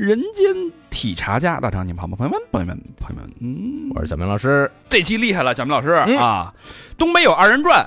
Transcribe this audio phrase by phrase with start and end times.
[0.00, 0.46] 人间
[0.88, 2.16] 体察家大长，你们好吗？
[2.16, 6.50] 朋友们，朋友们，朋友们，嗯，我是小明老师，这期厉害了，小明老师、嗯啊！
[6.96, 7.86] 东北有二人转，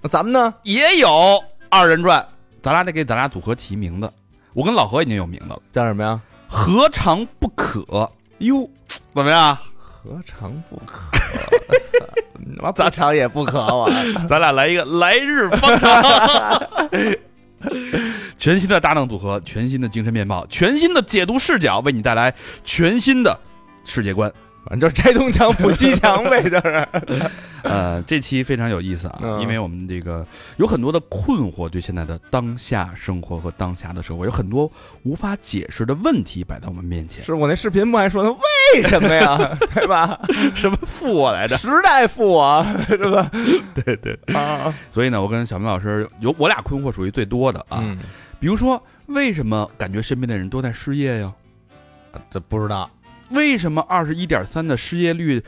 [0.00, 0.54] 那咱们呢？
[0.62, 1.38] 也有
[1.68, 2.26] 二人转，
[2.62, 4.10] 咱俩得给咱俩组合起名字。
[4.54, 6.18] 我跟老何已经有名字了，叫什么呀？
[6.48, 8.10] 何尝不可？
[8.38, 8.66] 哟，
[9.14, 9.58] 怎么样？
[9.76, 11.10] 何尝不可？
[12.62, 13.86] 我 咋尝也不可我。
[14.30, 16.62] 咱俩来一个来日方长。
[18.40, 23.38] 全新的搭档组合，全新的精神面貌，全新的解读视角，为你带来全新的
[23.84, 24.32] 世界观。
[24.64, 26.88] 反正就是拆东墙补西墙呗，就是。
[27.64, 34.70] 呃，这期非常有意思啊，嗯因为我们这个有很多的困惑，对现在的当下生活和当下的社会，有很多
[35.02, 37.22] 无法解释的问题摆在我们面前。
[37.22, 38.34] 是我那视频不还说呢？
[38.74, 39.38] 为什么呀？
[39.74, 40.18] 对吧？
[40.54, 41.58] 什么负我来着？
[41.58, 43.30] 时代负我，是吧？
[43.84, 44.18] 对对。
[44.34, 47.80] 啊，所以呢，我跟小明老师有我俩困惑属于最多的啊。
[47.82, 47.98] 嗯，
[48.40, 51.32] 比如说，为什么感觉身边的人都在失业呀？
[52.30, 52.90] 这不知道。
[53.28, 55.40] 为什么二十一点三的失业率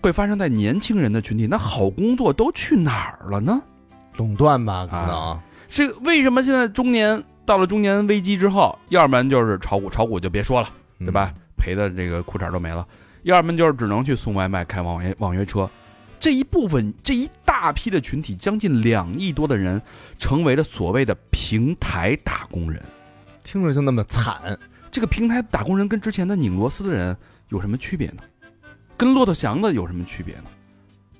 [0.00, 1.46] 会发生在年轻人的群体？
[1.48, 3.60] 那好工作都去哪儿了呢？
[4.16, 5.40] 垄断吧，可啊能。
[5.68, 10.68] 这个为什么现在中年到了中年危机之后，要不然就是炒股，炒股就别说了，
[11.00, 11.34] 对吧？
[11.58, 12.86] 赔的这个裤衩都没了；
[13.24, 15.68] 要不然就是只能去送外卖、开网约网约车。
[16.18, 19.80] 这一部分这一大批的群体，将近两亿多的人，
[20.18, 22.82] 成为了所谓的平台打工人。
[23.44, 24.58] 听着就那么惨。
[24.90, 27.16] 这个平台打工人跟之前的拧螺丝的人
[27.48, 28.22] 有什么区别呢？
[28.96, 30.44] 跟骆驼祥子有什么区别呢？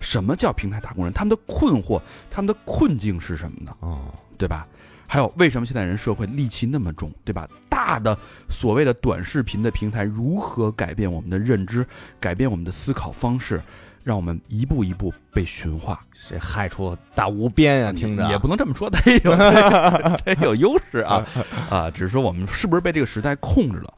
[0.00, 1.12] 什么叫平台打工人？
[1.12, 2.00] 他们的困惑，
[2.30, 3.76] 他们的困境是什么呢？
[3.80, 4.66] 哦，对吧？
[5.06, 7.48] 还有为什么现在人社会戾气那么重，对吧？
[7.68, 8.18] 大的
[8.48, 11.86] 所谓的短视频的平台如何改变我们的认知，
[12.18, 13.62] 改变我们的思考方式，
[14.06, 16.00] 让我们一步一步被驯化？
[16.28, 21.26] 这害处大无边呀，听着也不能这么说， 它也有它也有优势啊
[21.68, 21.90] 啊！
[21.90, 23.92] 只是说我们是不是被这个时代控制了？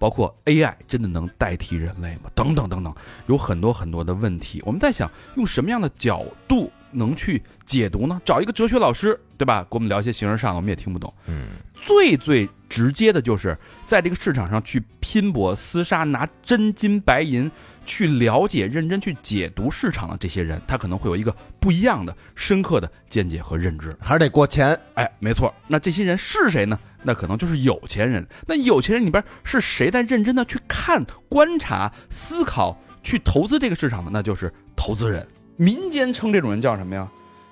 [0.00, 2.22] 包括 AI 真的能代替人类吗？
[2.34, 2.92] 等等等等，
[3.28, 4.60] 有很多很多的问题。
[4.66, 8.20] 我们在想用什么样的角度能去解读呢？
[8.24, 9.62] 找一个哲学老师，对吧？
[9.70, 11.14] 给我们聊一些形而上的，我们也听不懂。
[11.28, 11.50] 嗯，
[11.86, 13.56] 最最直接的就是
[13.86, 17.48] 在这个市场上去拼搏厮杀，拿真金白银
[17.84, 23.94] 去了解、认真去解读市场的这些人，他可能会有一个不一样的、深刻的见解和认知。
[24.00, 24.78] 还是得过钱。
[24.94, 26.78] 哎，没错，那这些人是谁呢？
[27.02, 28.26] 那可能就是有钱人。
[28.46, 34.10] 那有钱人里边是谁在认真的去看、观察、思考、去投资这个市场的？
[34.10, 35.26] 那就是投资人。
[35.56, 37.08] 民间称这种人叫什么呀？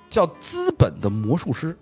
[0.09, 1.77] 叫资本的魔术师。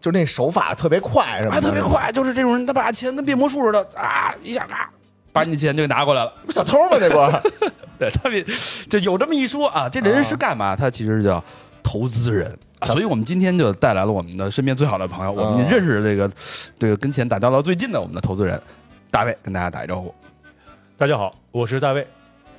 [0.00, 1.54] 就那手法特别快，是吧？
[1.54, 4.90] 哎，特别，快，就是这种人，他把钱跟变魔术似的啊，一下咔，
[5.34, 6.32] 把你的钱就给拿过来了。
[6.46, 6.96] 不小偷吗？
[6.98, 7.16] 这不，
[7.98, 8.42] 对，特别
[8.88, 10.76] 就有这么一说啊，这人是干嘛？
[10.76, 11.42] 他其实叫
[11.82, 12.50] 投资人。
[12.78, 16.30] 啊所以我们今天就带来了我们的身边最好的朋友，我们嗯认识这个
[16.78, 18.60] 这个跟钱打交道最近的我们的投资人
[19.10, 20.14] 大卫，跟大家打一招呼
[20.98, 22.06] 大家好，我是大卫，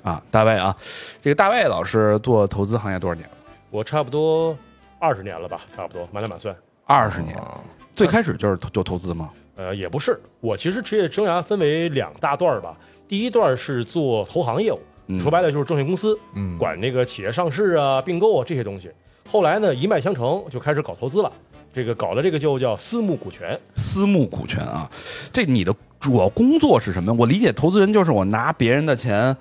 [0.02, 0.75] 啊，大卫啊，
[1.22, 3.36] 这个大卫老师做投资行业多少年了？
[3.69, 4.57] 我差不多
[5.00, 6.56] 二十年了吧，差不多满打满算。
[6.86, 7.62] 二十年，哦
[7.94, 9.30] 最开始就是投就投资吗？
[9.55, 12.77] 呃，也不是，我其实职业生涯分为两大段儿吧。
[13.07, 18.91] 第一段是做投行业务，嗯说白了就是证券公司，嗯，管那个企业上市啊、并购啊这些东西。
[19.29, 21.31] 后来呢，一脉相承，就开始搞投资了。
[21.73, 24.89] 这个搞的这个就叫私募股权，私募股权啊，
[25.31, 27.13] 这你的主要工作是什么？
[27.13, 29.35] 我理解投资人就是我拿别人的钱，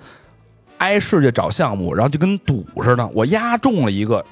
[0.77, 4.25] 挨世界找项目，然后就跟赌似的，我押中了一个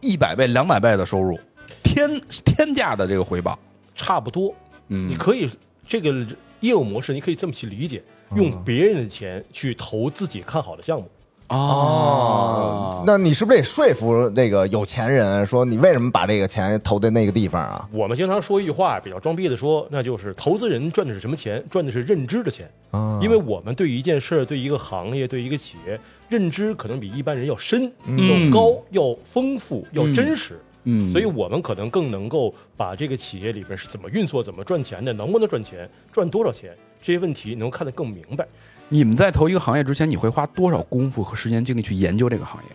[0.00, 1.38] 一百倍、两百倍的收入，
[1.82, 3.58] 天天价的这个回报。
[3.94, 4.52] 差不多。
[4.88, 5.50] 嗯，你可以
[5.86, 6.26] 这个
[6.60, 8.02] 业务模式，你可以这么去理解，
[8.34, 11.08] 用别人的钱去投自己看好的项目。
[11.48, 17.86] 哦，那你是不是得说服那个有钱人，说你为什么把这个钱投在那个地方啊？
[17.92, 21.62] 我们经常说一句话，比较装逼的说，那就是投资人赚的是什么钱？
[21.70, 22.68] 赚的是认知的钱。
[22.92, 30.54] 啊因为我们对一件事儿、对一个行业、对一个企业认知，可能比一般人要深、嗯要高、要丰富、要真实。
[30.54, 30.73] 嗯，
[31.10, 38.46] 所以我们可能更能够把这个企业里边是怎么运作、怎么赚钱的，能不能赚钱、赚多少钱这些问题能看得更明白。
[38.88, 42.68] 你们在投一个行业之前，你会花多少功夫和时间精力去研究这个行业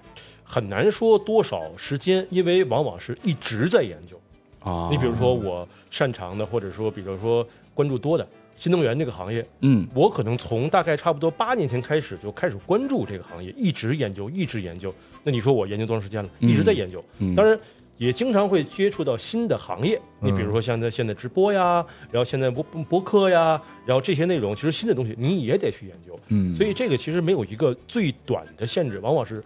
[0.44, 4.19] 很难说多少时间，因为往往是一直在研究。
[4.62, 8.27] 啊你比如说我擅长的，或者说比如说关注多的，
[8.57, 14.94] 新能源这个行业，嗯我可能从大概差不多八年前开始就开始关注这个行业，一直研究，一直研究。
[15.23, 16.29] 那你说我研究多长时间了？
[16.39, 17.01] 嗯一直在研究。
[17.19, 17.57] 嗯，当然，
[18.00, 20.01] 也经常会接触到新的行业。
[20.19, 26.18] 你比如说像在现在直播呀，然后现在博博客呀，然后这些内容，其实新的东西你也得去研究。
[26.30, 29.44] 嗯，所以这个其实没有一个最短的限制，往往是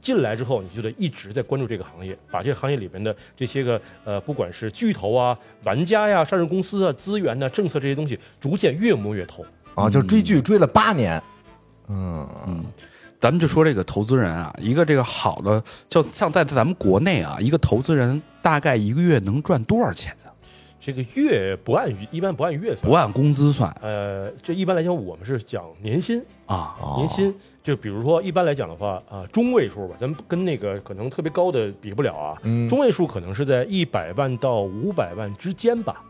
[0.00, 9.44] 进来之后你就得一直在关注这个行业，把这个行业里边的这些个呃，不管是巨头啊、玩家呀、上市公司啊、资源呐、政策这些东西，逐渐越摸越透。
[9.74, 11.20] 啊，就追剧追了八年，
[11.88, 12.64] 嗯嗯，
[13.24, 20.28] 咱们就说这个投资人啊，一个这个好的，就像在咱们国内啊，一个投资人大概一个月能赚多少钱啊？
[20.78, 26.76] 这个月不按一般不按月算不，按工资算呃，这一般来讲我们是讲年薪，啊？
[26.78, 36.04] 哦年薪就比如说一般来讲的话啊、中位数吧，咱们跟那个可能特别高的比不了啊，嗯中位数可能是在一百万到五百万之间吧，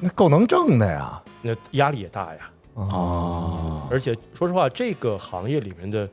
[0.00, 2.50] 那够能挣的呀，那压力也大呀。
[2.74, 6.08] 哦，而且说实话，这个行业里面的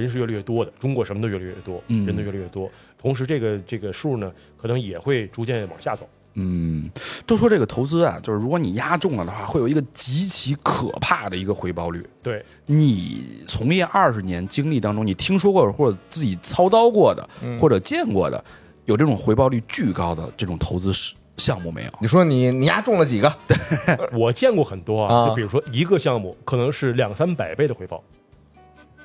[0.00, 2.70] 人是越来越多的，中国什么都越来越多，嗯人都越来越多。
[2.98, 6.08] 同时，这个这个数呢，可能也会逐渐往下走。
[6.34, 6.90] 嗯，
[7.26, 12.02] 都说这个投资啊，就是如果你押中了的话，会有一个极其可怕的一个回报率。
[12.22, 17.28] 对，你从业二十年经历当中，你听说过或者自己操刀过的，
[17.60, 18.42] 或者见过的，
[18.86, 21.90] 有这种回报率巨高的这种投资项项目没有？
[22.00, 23.30] 你说你你丫中了几个？
[24.12, 28.02] 我见过很多啊，啊就比如说一个项目可能是两三百倍的回报，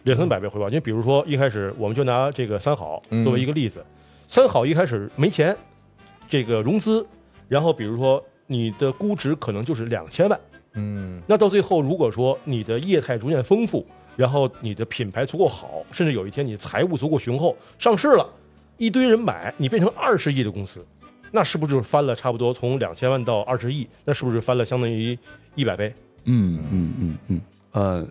[0.07, 0.69] 两三百倍回报。
[0.69, 3.85] 你比如说一开始我们就拿这个三好嗯作为一个例子，
[4.27, 5.55] 三好一开始没钱，
[6.29, 7.05] 这个融资，
[7.47, 10.39] 然后比如说你的估值可能就是两千万。
[10.79, 18.27] 嗯那到最后，如果说你的业态逐渐丰富，然后你的品牌足够好，甚至有一天你财务足够雄厚，上市了，
[18.77, 20.85] 一堆人买，你变成二十亿的公司，
[21.31, 23.87] 那是不是就翻了差不多从两千万到二十亿？
[24.05, 25.17] 那是不是翻了相当于
[25.55, 25.91] 一百倍？
[26.25, 28.07] 嗯嗯嗯嗯，呃，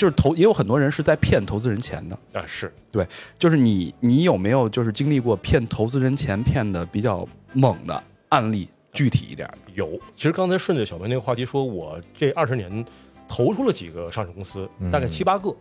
[0.00, 2.18] 就是投也有很多人是在骗投资人钱的。
[2.32, 3.06] 啊，是对
[3.38, 8.66] 就是你，你有没有就是经历过骗投资人钱骗的比较猛的案例？
[8.92, 10.00] 具体一点，有。
[10.16, 12.84] 其实刚才顺着小明那个话题说，我这二十年
[13.28, 15.54] 投出了几个上市公司，大概七八个。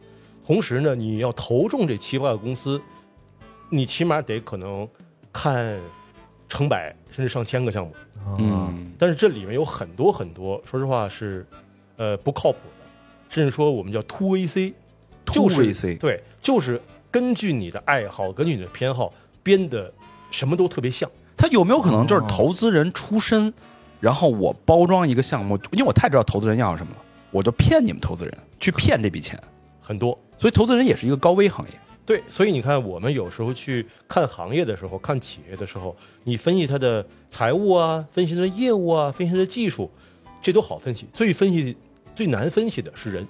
[0.47, 2.81] 同时呢，你要投中这七八个公司，
[3.69, 4.87] 你起码得可能
[5.33, 5.77] 看
[6.47, 7.93] 成百甚至上千个项目。
[8.39, 11.45] 嗯但是这里面有很多很多，说实话是，
[11.97, 12.78] 呃，不靠谱的，
[13.29, 14.73] 甚至说我们叫 two VC，
[15.25, 19.93] 就 Two 是 VC 对，就是根据你的爱好，根据你的偏好编的
[20.31, 21.09] 什么都特别像。
[21.37, 23.53] 他有没有可能就是投资人出身，
[24.01, 26.97] 然后我包装一个项目，因为我太知道投资人要什么了，
[27.31, 29.41] 我就骗你们投资人去骗这笔钱，
[29.79, 31.73] 很多所以投资人也是一个高危行业。
[32.05, 39.89] 对，所以你看，我们有时候去看行业的时候，看企业的时候，你分析它的财务啊，分析它的业务啊，分析它的技术，
[40.41, 41.05] 这都好分析。
[41.13, 41.77] 最分析
[42.19, 43.25] 最难分析的是人，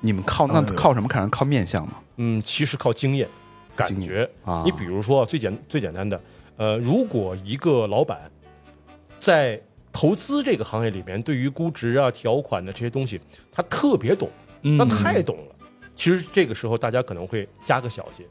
[0.00, 1.28] 你们靠那靠什么看人？
[1.28, 1.96] 靠面相吗？
[2.16, 3.28] 嗯，其实靠经验、
[3.76, 6.18] 感觉啊你比如说最简最简单的，
[6.56, 8.30] 呃，如果一个老板
[9.18, 9.60] 在
[9.92, 13.20] 投资这个行业里面，对于估值啊、条款的这些东西，
[13.52, 14.30] 他特别懂，
[14.62, 15.54] 嗯他太懂了。
[15.94, 18.24] 其实这个时候大家可能会加个小节，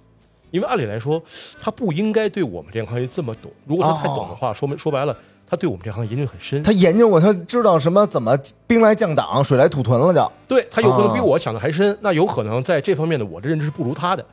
[0.50, 1.22] 因为按理来说，
[1.62, 3.52] 他不应该对我们这个行业这么懂。
[3.68, 5.16] 如果他太懂的话，说明说白了，
[5.50, 6.62] 他对我们这行业研究很深。
[6.62, 8.38] 他研究过，他知道什么怎么
[8.68, 10.32] 兵来将挡，水来土屯了就。
[10.48, 14.24] 对他有可能比啊我想的还深，那有可能在这方面的我的认知是不如他的。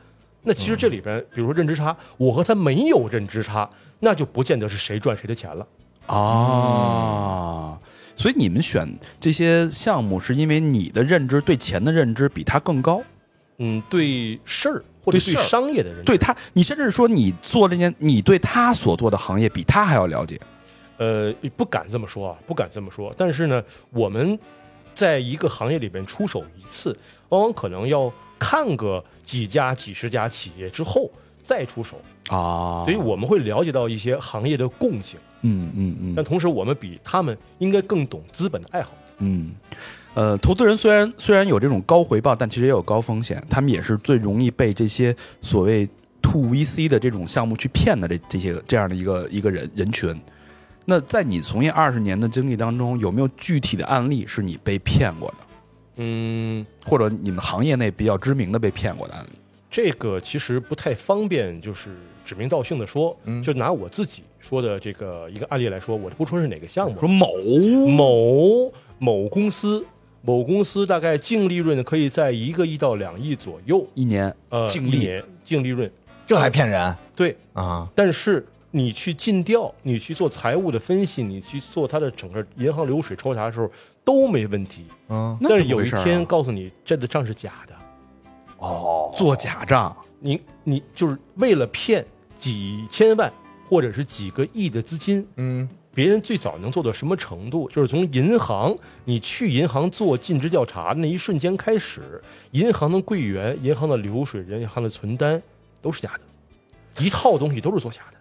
[0.43, 3.67] 那其实这里边，比如说认知差，我和他没有认知差，
[3.99, 5.67] 那就不见得是谁赚谁的钱了。
[6.05, 7.77] 啊，
[8.15, 8.87] 所以你们选
[9.19, 13.01] 这些项目，是因为你的认知对钱的认知比他更高，
[13.57, 20.39] 嗯，对事儿或者对商业的认知，对他，你甚至说你做这件，你对他所做的行业比他还要了解。
[20.97, 23.13] 呃，不敢这么说啊，不敢这么说。
[23.17, 24.37] 但是呢，我们
[24.93, 26.97] 在一个行业里边出手一次，
[27.29, 31.09] 往往可能要看个几家、几十家企业之后
[31.41, 31.97] 再出手，
[32.29, 38.91] 啊所以我们会了解到一些行业的共性，嗯嗯嗯但同时我们比他们应该更懂资本的爱好。
[39.19, 39.51] 嗯，
[40.15, 45.87] 呃，投资人虽然虽然有这种高回报，但其实也有高风险，他们也是最容易被这些所谓
[46.23, 50.19] to VC 的这种项目去骗的这这些这样的一个一个人人群。
[50.89, 55.35] 那在你从业二十年的经历当中，有没有具体的案例是你被骗过的，
[55.97, 59.31] 嗯，或者你们行业内比较知名的被骗过的案例？
[59.69, 61.89] 这个其实不太方便，就是
[62.23, 63.43] 指名道姓的说，嗯。
[63.43, 67.27] 就拿我自己说的这个一个案例来说，我就不说是哪个项目，说某？
[67.89, 68.71] 某？
[68.97, 69.85] 某公司，
[70.21, 75.21] 某公司大概净利润可以在一个亿到两亿左右，一年呃，净利？
[75.43, 75.91] 净利润，
[76.25, 76.95] 这还骗人？
[77.13, 77.87] 对，啊？
[77.93, 78.43] 但是
[78.77, 83.69] 你去尽调，你去做财务的分析，你去做它的整个银行流水抽查的时候，
[84.03, 84.85] 都没问题。
[85.09, 87.73] 嗯，但是有一天告诉你这的账是假的，
[88.57, 92.05] 哦，做假账，你你就是为了骗
[92.37, 93.33] 几千万
[93.67, 95.67] 或者是几个亿的资金，嗯。
[95.97, 97.67] 别人最早能做到什么程度？
[97.69, 105.41] 就是从银行，你去银行做尽职调查那一瞬间开始，银行的柜员、银行的流水、银行的存单
[105.81, 108.16] 都是假的，一套东西都是做假的。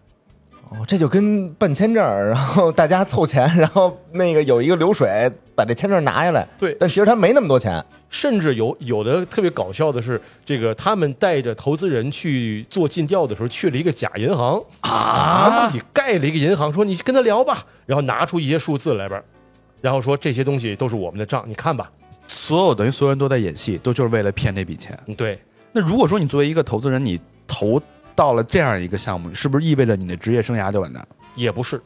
[0.69, 6.77] 哦，这就跟办签证，然后大家凑钱，然后那个有一个流水把这签证拿下来，对。
[6.79, 19.23] 但其实他没那么多钱，甚至有有的特别搞笑的是，这个他们带着投资人去做尽调的时候，去了一个假银行啊，自己盖了一个银行，说你跟他聊吧，然后拿出一些数字来边，
[19.81, 21.89] 然后说这些东西都是我们的账，你看吧。
[22.27, 24.99] 所有等于所有人都在演戏，都就是为了骗这笔钱。
[25.07, 25.39] 嗯，对，
[25.71, 27.81] 那如果说你作为一个投资人，你投
[28.17, 31.07] 到了这样一个项目，是不是意味着你的职业生涯就完蛋？
[31.35, 31.81] 也不是，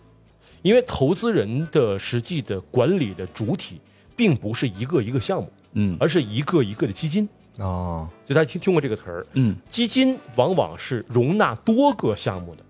[0.63, 3.81] 因为投资人的实际的管理的主体，
[4.17, 7.29] 并不是一个一个项目，嗯而是一个一个的基金。
[7.59, 12.63] 哦，就大家听听过这个词儿，嗯基金往往是容纳多个项目的，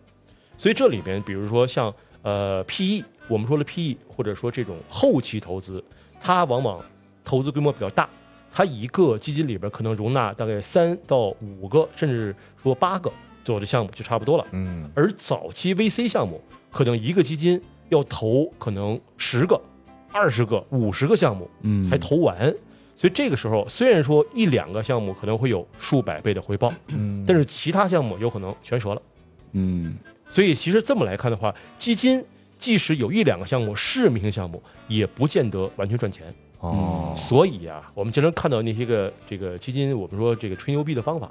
[0.57, 5.85] 所以这里边，比如说像呃 PE，我们说了 PE，或者说这种后期投资，
[6.19, 6.83] 它往往
[7.23, 8.09] 投资规模比较大，
[8.51, 13.13] 它一个基金里边可能容纳大概三到五个，甚至说八个
[13.45, 14.47] 左右的项目就差不多了。
[14.53, 19.61] 嗯而早期 VC 项目，可能一个基金要投可能十个、
[20.13, 22.55] 二十个、五十个项目嗯，才投完，
[22.95, 29.03] 所以这个时候虽然说一两个项目可能会有数百倍的回报，嗯，但是其他项目有可能全折了。
[29.53, 29.97] 嗯
[30.29, 32.25] 所以其实这么来看的话，基金
[32.57, 36.33] 即使有一两个项目是明星项目，也不见得完全赚钱。
[36.61, 41.29] 哦，所以啊，我们经常看到那些个这个基金，我们说这个吹牛逼的方法，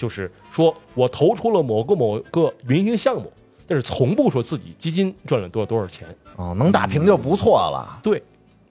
[0.00, 3.30] 就是说我投出了某个某个明星项目，
[3.66, 6.08] 但是从不说自己基金赚了多少多少钱。
[6.36, 8.22] 哦，能打平就不错了，对，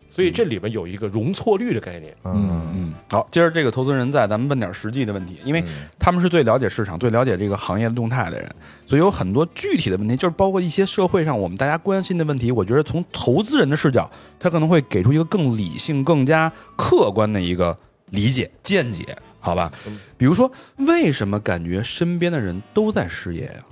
[0.09, 2.11] 所以这里边有一个容错率的概念。
[2.23, 2.93] 嗯嗯。
[3.11, 5.63] 好，今儿这个投资人在，咱们问点实际的问题，因为
[5.99, 8.49] 他们是最了解市场、最了解这个行业动态的人，
[8.87, 12.51] 所以有很多具体的问题，就是包括一些社会上我们大家关心的问题。
[12.51, 14.09] 我觉得从投资人的视角，
[14.39, 17.77] 他可能会给出一个更理性、更加客观的一个
[18.09, 19.15] 理解见解，
[19.49, 19.71] 好吧？
[20.17, 23.65] 比如说，为什么感觉身边的人都在失业呀、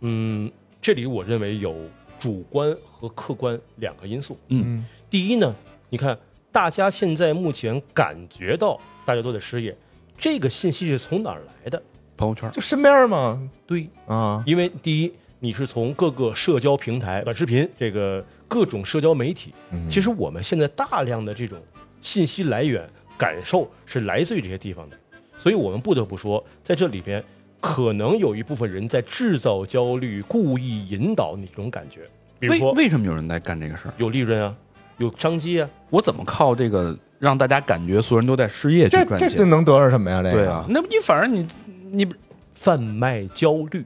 [0.00, 1.74] 嗯，这里我认为有
[2.18, 4.38] 主观和客观两个因素。
[4.48, 4.84] 嗯。
[5.08, 5.54] 第一呢，
[5.88, 6.18] 你看
[6.52, 9.76] 大家现在目前感觉到大家都在失业，
[10.18, 11.82] 这个信息是从哪儿来的？
[12.16, 19.88] 朋友圈，就身边嘛，对，啊，因为第一，你是从各个社交平台、短视频这个各种社交媒体，嗯。
[19.88, 21.58] 其实我们现在大量的这种
[22.00, 24.98] 信息来源、感受是来自于这些地方的，
[25.36, 27.22] 所以我们不得不说，在这里边
[27.60, 32.00] 可能有一部分人在制造焦虑，故意引导你这种感觉，
[32.38, 33.94] 比如为说为什么有人在干这个事儿？
[33.98, 34.54] 有利润啊，
[34.98, 39.28] 有商机啊，我怎么靠这个让大家感觉所有人都在失业去这赚钱？
[39.28, 40.22] 这这能得着什么呀？
[40.22, 41.46] 这个对啊，，那你反正你
[41.92, 42.06] 你
[42.54, 43.84] 贩卖焦虑、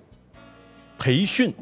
[0.98, 1.52] 培训。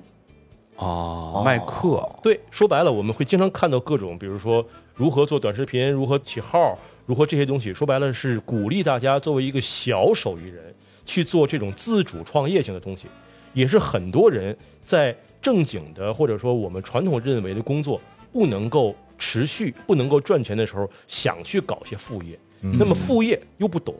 [0.77, 4.65] 哦卖课，对，说白了，我们会经常看到各种，比如说
[4.95, 6.79] 如何做短视频，如何起号，
[7.09, 7.73] 如何这些东西。
[7.73, 10.75] 说白了是鼓励大家作为一个小手艺人
[11.07, 13.09] 去做这种自主创业性的东西，
[13.55, 17.99] 也是很多人在正经的或者说我们传统认为的工作
[18.31, 22.39] 不能够持续、不能够赚钱的时候，想去搞些副业。
[22.61, 23.95] 那么副业又不懂，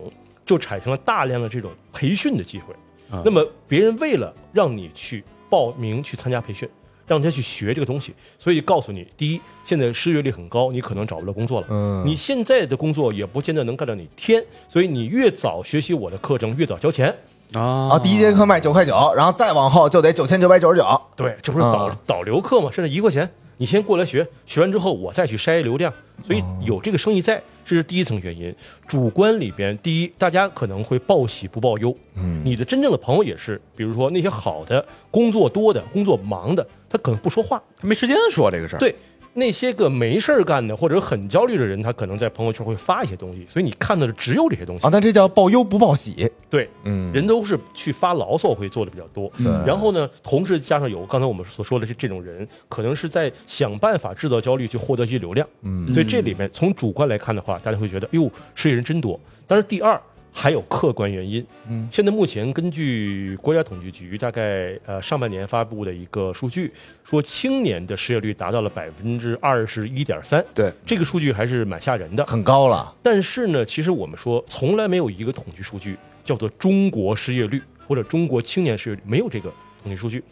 [0.45, 2.75] 就产生了大量的这种培训的机会。
[3.11, 6.69] 啊那么别人为了让你去报名去参加培训，
[7.09, 11.67] 让他去学这个东西，所以告诉你：第一，现在失业率很高，你可能找不到工作了。
[11.71, 17.13] 嗯你现在的工作也不见得能干到你天，所以你越早学习我的课程，越早交钱。
[17.55, 21.01] 啊啊，第一节课卖九块九，然后再往后就得九千九百九十九。
[21.17, 22.71] 对，这不是导、啊导流课吗？
[22.71, 25.93] 甚至一块钱，你先过来学，学完之后我再去筛流量，
[26.25, 28.55] 所以有这个生意在，这是第一层原因。
[28.87, 38.79] 主观里边，第一，大家可能会报喜不报忧，嗯你的真正的朋友也是，比如说那些好的、工作多的、工作忙的，他可能不说话，他没时间说这个事儿。
[38.79, 38.95] 对。
[39.35, 44.87] 那些个没事儿干的或者很焦虑的人，他可能在朋友圈会发一些东西，所以你看到的只有这些东西。
[44.87, 46.31] 啊，那这叫报忧不报喜。
[46.51, 49.31] 对，嗯，人都是去发牢骚会做的比较多。
[49.37, 55.47] 对然后呢，同时加上有刚才我们所说的这这种人，可能是在想办法制造焦虑去获得一些流量。
[55.63, 59.19] 嗯所以这里面从主观来看的话，大家会觉得，哟，失业人真多。
[59.47, 60.01] 但是第二
[60.33, 61.45] 还有客观原因。
[61.69, 66.73] 嗯，现在目前根据国家统计局大概呃上半年发布的一个数据，
[67.05, 70.45] 说青年的失业率达到了百分之二十一点三。
[70.55, 72.25] 对，这个数据还是蛮吓人的。
[72.27, 72.95] 很高了。
[73.03, 80.23] 但是呢，其实我们说从来没有一个统计数据叫做中国失业率或者中国青年失业率，没有这个统计数据。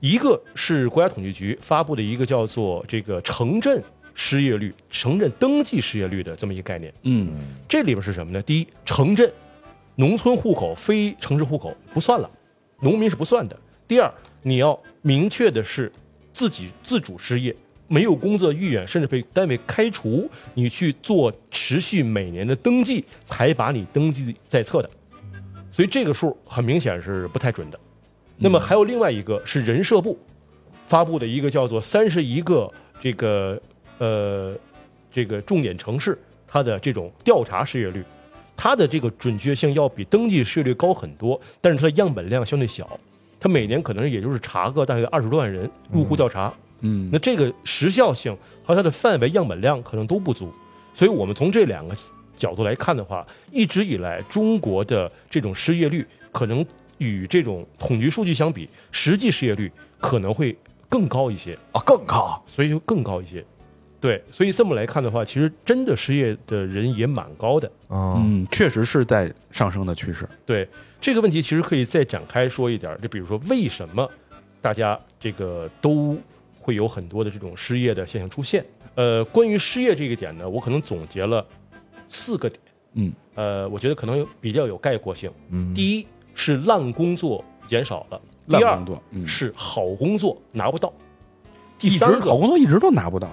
[0.00, 3.82] 一个是国家统计局发布的一个叫做这个城镇
[4.14, 6.92] 失业率、城镇登记失业率的这么一个概念。
[7.02, 7.28] 嗯
[7.68, 8.40] 这里边是什么呢？
[8.42, 9.30] 第一，城镇、
[9.96, 12.30] 农村户口、非城市户口不算了，
[12.80, 13.56] 农民是不算的。
[13.86, 15.90] 第二，你要明确的是
[16.32, 17.54] 自己自主失业，
[17.88, 24.90] 没有工作意愿，甚至被单位开除，你去做持续每年的登记，才把你登记在册的。
[25.70, 27.78] 所以这个数很明显是不太准的。
[28.36, 30.18] 那么还有另外一个是人社部
[30.86, 33.60] 发布的一个叫做三十一个这个
[33.98, 34.54] 呃
[35.10, 38.04] 这个重点城市它的这种调查失业率，
[38.56, 42.98] 它的这个准确性要比登记失业率高很多，但是它的样本量相对小，
[43.40, 47.10] 它每年可能也就是查个大概二十多万人入户调查，嗯。
[47.12, 50.52] 那这个时效性和它的范围样本量可能都不足，
[50.92, 51.96] 所以我们从这两个
[52.36, 56.64] 角度来看的话，一直以来中国的这种失业率可能
[56.98, 60.56] 与这种统计数据相比，实际失业率可能会
[60.88, 62.42] 更高一些，啊，更高。
[62.46, 63.44] 所以就更高一些。
[64.04, 67.66] 对，所以这么来看的话，其实真的失业的人也蛮高的。
[67.88, 70.28] 哦，嗯，确实是在上升的趋势。
[70.44, 70.68] 对
[71.00, 72.94] 这个问题，其实可以再展开说一点。
[73.00, 74.06] 就比如说，为什么
[74.60, 76.18] 大家这个都
[76.60, 78.62] 会有很多的这种失业的现象出现？
[78.94, 81.42] 呃，关于失业这个点呢，我可能总结了
[82.06, 82.60] 四个点。
[82.92, 85.32] 嗯，呃，我觉得可能有比较有概括性。
[85.48, 90.92] 嗯，第一是烂工作减少了，第二烂工作，嗯，是好工作拿不到，
[91.78, 93.30] 第一直三个好工作一直都拿不到。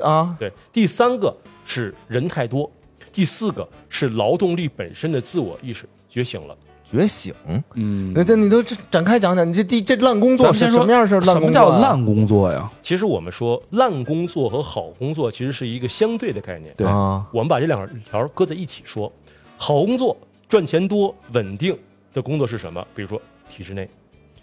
[0.00, 2.70] 啊，对，第三个是人太多，
[3.12, 6.56] 第四个是劳动力本身的自我意识觉醒了。
[6.90, 7.32] 觉醒。
[7.74, 8.60] 嗯，那这你都
[8.90, 11.70] 展开讲讲，你这第这烂工作是咱们先说什么样是烂什么工作啊？
[11.70, 12.72] 叫烂工作呀？
[12.82, 16.74] 其实我们说烂工作和好工作其实是一个相对的概念。
[16.76, 19.12] 对啊，我们把这两条搁在一起说，
[19.56, 20.16] 好工作
[20.48, 21.78] 赚钱多稳定
[22.12, 22.84] 的工作是什么？
[22.92, 23.88] 比如说体制内，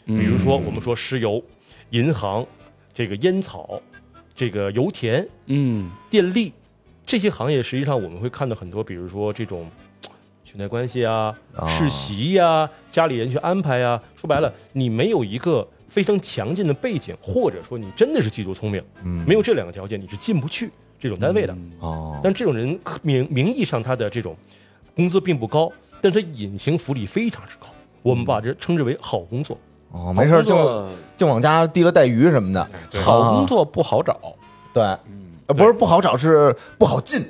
[0.06, 1.44] 比如说我们说石油、
[1.90, 2.46] 银行、
[2.94, 3.82] 这个烟草、
[4.38, 6.54] 这个油田、嗯，电力
[7.08, 9.68] 这些行业，实际上我们会看到很多，比如说这种
[10.44, 14.00] 裙带关系啊、啊世袭呀、家里人去安排呀。
[14.16, 20.70] 说白了，你没有一个非常强劲的背景，或者说你真的是技术聪明，嗯没有这两个条件，你是进不去
[21.00, 21.58] 这种单位的。
[21.80, 24.38] 哦，但这种人可名名义上他的这种
[24.96, 27.68] 工资并不高，但是他隐形福利非常之高。
[28.04, 29.58] 我们把这称之为好工作。
[29.92, 32.70] 哦，没事儿就就往家提了带鱼什么的，
[33.04, 34.20] 好工作不好找，
[34.74, 34.84] 对，
[35.48, 37.24] 呃，不是不好找，是不好进。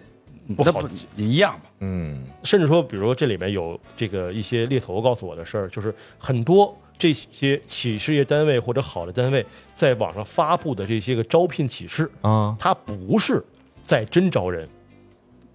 [0.56, 0.82] 不好
[1.18, 1.66] 也一样吧？
[1.80, 2.24] 嗯。
[2.42, 13.44] 甚至说，比如说这里面有这个一些猎头告诉我的事儿，就是很多这些企事业单位或者好的单位在网上发布的这些个招聘启事，啊，它不是
[13.84, 14.66] 在真招人，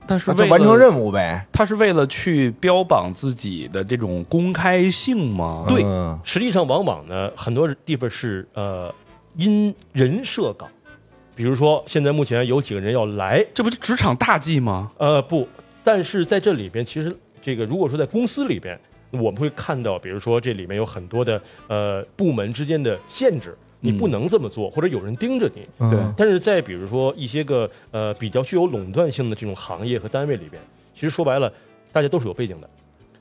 [0.07, 1.47] 但是就完成任务呗。
[1.53, 5.65] 他是为了去标榜自己的这种公开性吗？
[5.69, 8.93] 对嗯实际上往往呢很多地方是呃
[9.37, 10.69] 因人设岗，
[11.35, 14.91] 比如说现在目前有几个人要来，这不就职场大忌吗？
[14.99, 15.49] 呃，不，
[15.83, 18.79] 但是在这里边，其实这个如果说在公司里边，
[19.11, 25.63] 我们会看到，比如说这里面有很多的呃部门之间的限制，你不能这么做，或者有人盯着你。
[25.91, 30.63] 对嗯但是在比如说一些个呃比较具有垄断性的这种行业和单位里边，
[30.95, 31.53] 其实说白了，
[31.93, 32.71] 大家都是有背景的。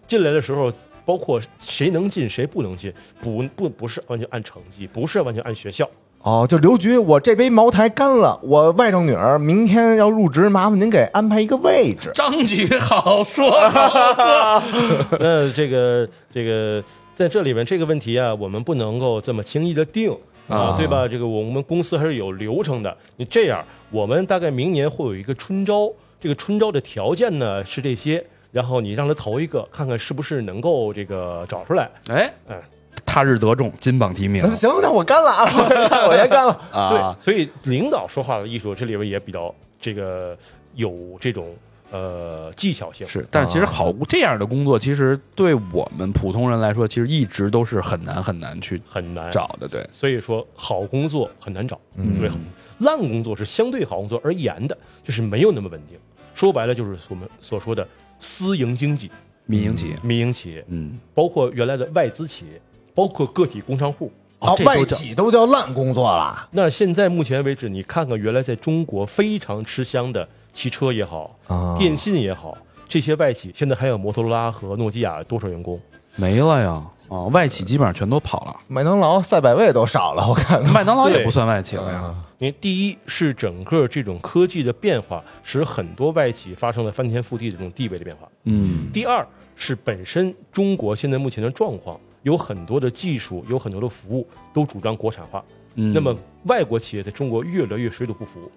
[0.08, 0.72] 进来的时候，
[1.04, 5.90] 包括谁能进谁不能进，不不不是完全按成绩，不是完全按学校。
[6.24, 12.12] 哦，就刘局，我这杯茅台干了，我外甥女儿明天要入职，麻烦您给安排一个位置。
[12.14, 15.18] 张局好说，好说。
[15.20, 16.84] 那这个这个
[17.16, 20.16] 在这里面这个问题啊，我们不能够这么轻易的定
[20.52, 21.08] 啊啊，对吧？
[21.08, 22.96] 这个我们公司还是有流程的。
[23.18, 31.90] 你这样，我们大概明年会有一个春招，这个春招的条件呢是这些，然后你让他投一个，看看是不是能够这个找出来。
[32.10, 32.62] 哎哎，
[33.06, 35.50] 他日得中，金榜题名行，那我干了啊，
[36.08, 36.52] 我先干了。
[36.72, 37.16] 啊！
[37.20, 40.38] 对，所以领导说话的艺术这里边也比较这个
[40.76, 41.54] 有这种
[41.92, 43.06] 呃技巧性。
[43.06, 49.68] 是，但是其实好这样的工作，其实对我们普通人来说，其实一直都是很难很难去很难找的。
[49.68, 52.32] 对，所以说好工作很难找，嗯所以
[52.80, 55.98] 烂工作是相对好工作而言的，就是没有那么稳定。
[56.34, 59.12] 说白了就是我们所说的私营经济、
[59.46, 62.62] 民营企业，民营企业，嗯，包括原来的外资企业，
[62.96, 64.12] 包括个体工商户。
[64.40, 75.80] 啊，外企都叫烂工作了那现在目前为止，你看看原来在中国非常吃香的汽车也好，啊电信也好，这些外企现在还有摩托罗拉和诺基亚多少员工？
[76.16, 76.84] 没了呀。
[77.10, 82.00] 啊，外企基本上全都跑了，麦当劳、赛百味都少了，我看麦当劳也不算外企了呀。
[82.04, 88.28] 啊因为第一是整个这种科技的变化，使很多外企发生了翻天覆地的这种地位的变化。
[88.46, 89.24] 嗯，第二
[89.56, 95.44] 是本身中国现在目前的状况，有很多的技术，有很多的服务都主张国产化。
[95.76, 98.50] 嗯那么外国企业在中国越来越水土不服。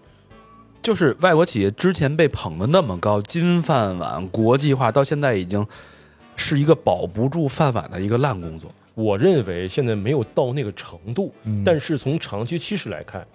[0.85, 5.67] 就是外国企业之前被捧得那么高，金饭碗、国际化，到现在已经
[6.37, 8.71] 是一个保不住饭碗的一个烂工作。
[8.93, 13.27] 我认为现在没有到那个程度，嗯但是从长期趋势来看，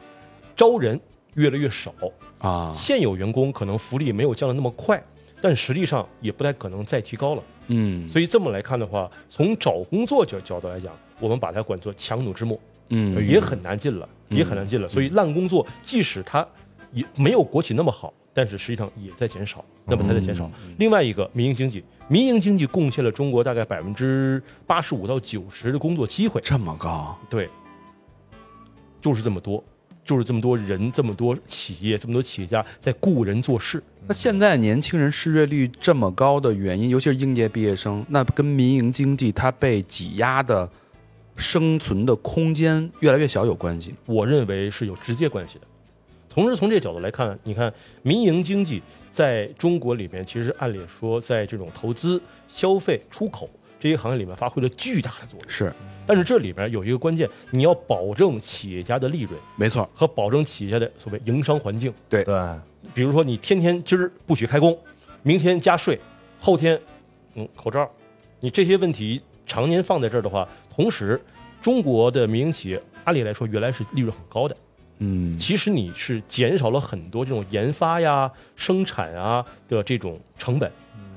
[0.56, 0.98] 招人
[1.34, 1.92] 越来越少，
[2.38, 5.04] 啊，现有员工可能福利没有降的那么快，
[5.42, 7.42] 但实际上也不太可能再提高了。
[7.70, 12.60] 嗯所以这么来看的话，从找工作角角度来讲，我们把它管作强弩之末，
[12.90, 14.88] 嗯，也很难进了，也很难进了。
[14.88, 16.48] 所以烂工作，即使它
[16.92, 20.50] 也没有国企那么好，但是实际上也在减少，那么它在减少。
[20.78, 27.50] 另外一个民营经济，民营经济贡献了中国大概百分之八十五到九十的工作机会，这么高，对，
[29.02, 29.64] 就是这么多，
[30.04, 33.84] 就是这么多人，这么多企业，这么多企业家在雇人做事。
[34.08, 40.68] 那现在年轻人失业率这么高的原因，尤其是应届毕业生，那跟民营经济它被挤压的
[41.36, 43.94] 生存的空间越来越小有关系。
[44.08, 45.68] 我认为是有直接关系的。
[46.30, 55.50] 同时从这个角度来看，你看民营经济在中国里面，其实按理说在这种投资、消费、出口这些行业里面发挥了巨大的作用。
[55.50, 55.74] 是，
[56.06, 61.92] 但是这里面有一个关键，你要保证企业家的利润没错，和保证企业家的所谓营商环境。
[62.08, 62.24] 对，
[62.94, 64.78] 比如说你天天今儿不许开工，
[65.24, 66.00] 明天加税，
[66.40, 66.80] 后天
[67.36, 67.90] 嗯口罩，
[68.40, 71.20] 你这些问题常年放在这儿的话，同时
[71.62, 74.56] 中国的民营企业按理来说原来是利润很高的，
[75.00, 80.72] 嗯，其实你是减少了很多这种研发呀、生产啊的这种成本。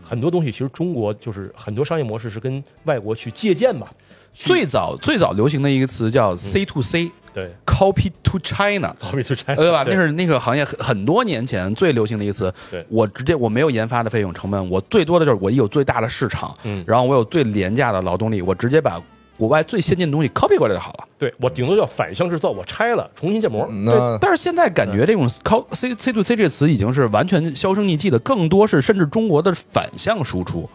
[0.05, 3.87] 很多东西其实中国就是很多商业模式是跟外国去借鉴嘛，
[4.35, 9.85] 最早最早流行的一个词叫 C to C，对，Copy、to China，Copy to China，，对吧？
[9.87, 12.53] 那是那个行业很很多年前最流行的一个词。
[12.71, 19.01] 对我直接我没有研发的费用成本，我最多的就是我有最大的市场，嗯然后我有最廉价的劳动力，我直接把
[19.37, 21.09] 国外最先进的东西 copy 过来就好了。
[21.19, 23.67] 对我顶多叫反向制造，我拆了重新建模。
[23.71, 30.69] 嗯对，但是现在感觉这种 co C C to C 这个词已经是完全销声匿迹的，更多是甚至中国的反向输出，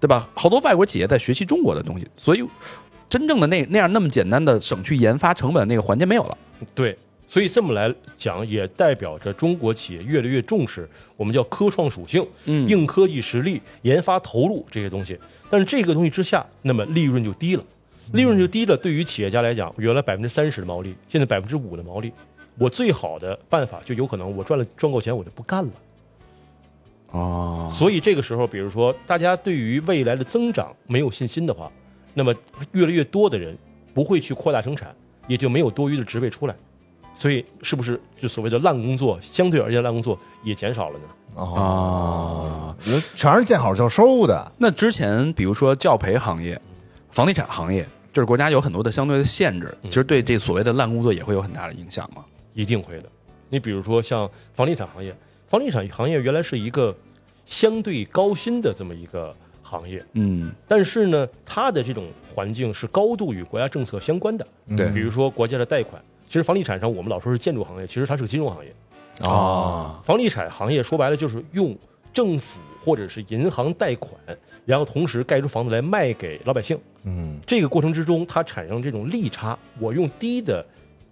[0.00, 0.28] 对吧？
[0.34, 2.44] 好多外国企业在学习中国的东西，所以
[3.08, 6.36] 真正的那那样那么简单的省去研发成本那个环节没有了。
[6.74, 6.96] 对，
[7.28, 15.18] 所以这么来讲，也代表着中国企业越来越重视我们叫科创属性、嗯硬科技实力、研发投入这些东西。
[15.48, 17.62] 但是这个东西之下，那么利润就低了，
[18.12, 18.76] 利润就低了。
[18.76, 22.12] 对于企业家来讲，原来百分之三十的毛利，现在百分之五的毛利，
[22.58, 25.70] 我最好的办法就有可能我赚了赚够钱，我就不干了。
[27.12, 31.70] 哦，所以这个时候，比如说大家对于未来的增长没有信心的话，
[32.14, 32.34] 那么
[32.72, 33.56] 越来越多的人
[33.94, 34.94] 不会去扩大生产，
[35.28, 36.54] 也就没有多余的职位出来。
[37.14, 41.04] 所以，是不是就所谓的烂工作，相对而言烂工作也减少了呢？
[41.36, 42.76] 哦，
[43.14, 46.60] 全是见好就收的，那之前比如说教培行业、
[47.10, 52.24] 房地产行业，就是国家有很多的相对的限制，其实对这所谓的烂工作也会有很大的影响嘛。
[52.54, 53.08] 一定会的。
[53.50, 55.14] 你比如说像房地产行业，
[55.46, 56.96] 房地产行业原来是一个
[57.44, 64.46] 相对高薪的这么一个行业，嗯，但是呢，它的这种环境是高度与国家政策相关的。
[64.74, 68.74] 对比如说国家的贷款，其实房地产上我们老说是建筑行业，其实它是个金融行业。
[69.20, 71.76] 啊，房地产行业说白了就是用
[72.14, 74.14] 政府或者是银行贷款，
[74.66, 76.78] 然后同时盖出房子来卖给老百姓。
[77.04, 79.58] 嗯，这个过程之中，它产生这种利差。
[79.78, 80.62] 我用低的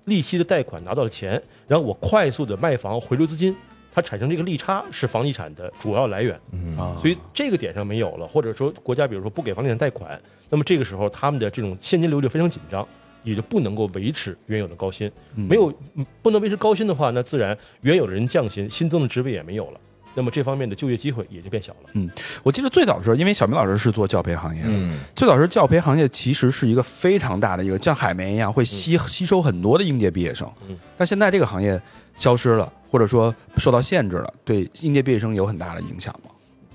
[0.05, 3.57] 利息的贷款拿到了钱，然后我快速的卖房回流资金，
[3.93, 6.35] 它产生这个利差是房地产的主要来源。
[6.77, 12.87] 啊，所以这个点上没有了，或者说国家比如说不给房地产贷款，那么这个时候他们的这种现金流就非常紧张，
[13.23, 15.11] 也就不能够维持原有的高薪。
[15.35, 19.81] 没有嗯不能维持高薪的话，那自然原有的人降薪，新增的职位也没有了。
[20.15, 21.91] 那么这方面的就业机会也就变小了。
[21.95, 22.09] 嗯
[22.43, 31.81] 我记得最早的时候，因为小明老师是做教培行业的，嗯最早是教培行业其实是一个非常大的一个像海绵一样会吸、吸收很多的应届毕业生，嗯但现在这个行业
[32.17, 36.31] 消失了，或者说受到限制了，对应届毕业生有很大的影响吗？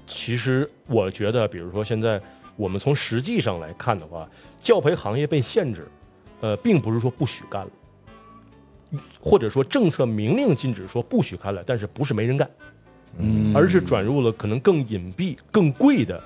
[0.06, 2.20] 其实我觉得，比如说现在
[2.56, 4.28] 我们从实际上来看的话，
[4.60, 5.88] 教培行业被限制，
[6.42, 12.50] 呃，并不是说不许干了，或者说政策明令禁止说不许干了，但是不是没人干，
[13.18, 16.22] 嗯而是转入了可能更隐蔽、更贵的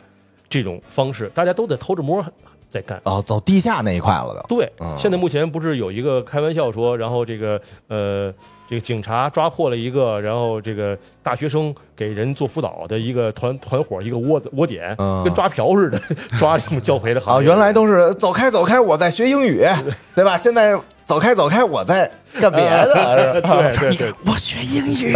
[0.49, 2.23] 这种方式，大家都在偷着摸
[2.69, 2.99] 在干。
[3.05, 8.33] 哦，走地下那一块了都，对啊，现在目前不是有一个开玩笑说，然后这个呃，
[8.67, 16.01] 这个警察抓破了一个，然后这个大学生给人做辅导的一个团团伙一个窝窝点，嗯跟抓嫖似的，
[16.39, 17.47] 抓这种教培的行啊，业。
[17.47, 19.63] 原来都是走开走开，我在学英语，
[20.15, 20.35] 对吧？
[20.35, 25.13] 现在走开走开，我在干别的， 对对对我学英语，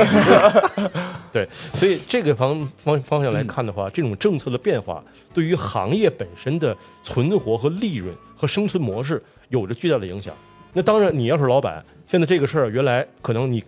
[1.32, 10.34] 对，所以这个方方方向来看的话，这种政策的变化对于行业本身的存活和利润和生存模式有着巨大的影响。
[10.74, 13.64] 那当然，你要是老板，现在这个事儿原来可能你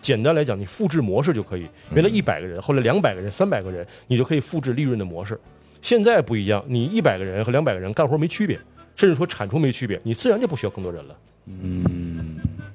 [0.00, 1.68] 简单来讲，你复制模式就可以。
[1.92, 5.38] 原来一百个人，后来两百个人、三百个人，你就可以复制利润的模式。
[5.82, 8.56] 现在不一样，你一百个人和两百个人干活没区别，
[8.96, 11.14] 甚至说产出没区别，你自然就不需要更多人了。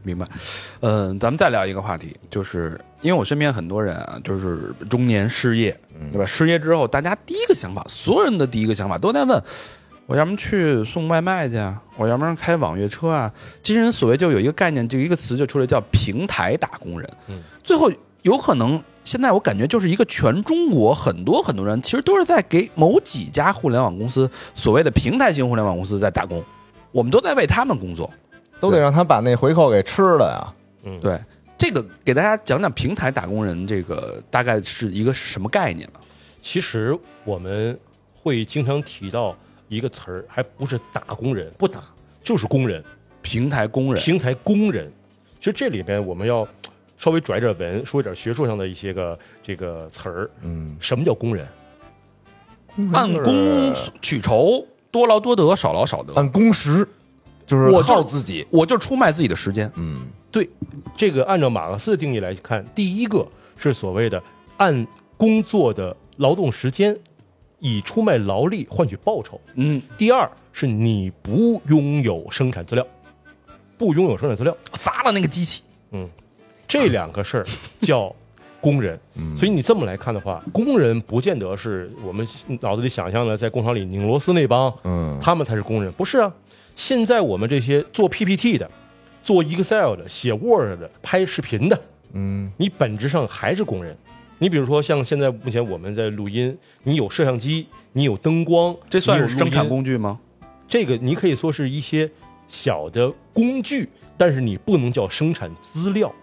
[0.05, 0.27] 明白，
[0.81, 5.79] 嗯、咱们再聊一个话题，就是因为我身边很多人啊，就是中年失业，
[6.11, 6.25] 对吧？
[6.25, 9.41] 失业之后，大家第一个想法，所有人的第一个想法都在问：
[10.05, 13.31] 我要么去送外卖去啊，我要不然开网约车啊。
[13.61, 17.09] 这些人所谓就有一个概念，就一个词就出来叫平台打工人。
[17.29, 17.89] 嗯，最后
[18.23, 26.43] 有可能现在我感觉就是一个全中国很多很多人其实都是在给某几家互联网公司所谓的平台型互联网公司在打工，
[26.91, 28.11] 我们都在为他们工作。
[28.63, 30.53] 都得让他把那回扣给吃了呀。
[30.85, 31.19] 嗯，对，
[31.57, 35.99] 这个给大家讲讲平台打工人这个大概是一个什么概念吧？
[36.41, 37.77] 其实我们
[38.13, 39.35] 会经常提到
[39.67, 41.83] 一个词儿，还不是打工人，不打
[42.23, 42.81] 就是工人，
[43.21, 44.89] 平台工人，平台工人。
[45.39, 46.47] 其实这里边我们要
[46.97, 50.31] 稍微拽点文，说一点学术上的一些个这个词儿。
[50.41, 51.45] 嗯，什么叫工人？
[52.93, 56.13] 按工取酬，多劳多得，少劳少得。
[56.13, 56.87] 按工时，
[57.53, 58.45] 就是我就耗自己。
[58.49, 59.71] 我就出卖自己的时间。
[59.75, 60.49] 嗯对，
[60.97, 64.21] 这个按照马克思的定义来看，第一个是所谓的
[64.57, 66.97] 按工作的劳动时间
[67.59, 69.39] 以出卖劳力换取报酬。
[69.53, 72.83] 嗯，第二是你不拥有生产资料，
[73.77, 75.61] 不拥有生产资料，砸了那个机器。
[75.91, 76.09] 嗯，
[76.67, 77.45] 这两个事儿
[77.79, 78.11] 叫
[78.59, 78.99] 工人。
[79.13, 82.27] 嗯，所以你这么来看的话，工人不见得是我们
[82.61, 86.33] 脑子里想象的在工厂里拧螺丝那帮，嗯他们才是工人，不是啊。
[86.75, 88.69] 现在我们这些做 PPT 的、
[89.23, 91.79] 做 Excel 的、写 Word 的、拍视频的，
[92.13, 93.97] 嗯你本质上还是工人。
[94.39, 100.19] 你比如说，像现在目前我们在录音，你有摄像机，你有灯光，这算是生产工具吗？
[100.67, 102.09] 这个你可以说是一些
[102.47, 106.13] 小的工具，但是你不能叫生产资料。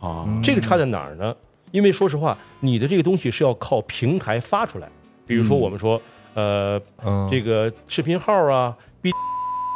[0.00, 1.36] 啊，这个差在哪儿呢？
[1.70, 4.88] 因为说实话，你的这个东西是要靠平台发出来。
[5.26, 6.00] 比如说，我们说，
[6.34, 9.12] 呃，嗯，这个视频号啊、B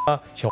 [0.07, 0.49] 啊、小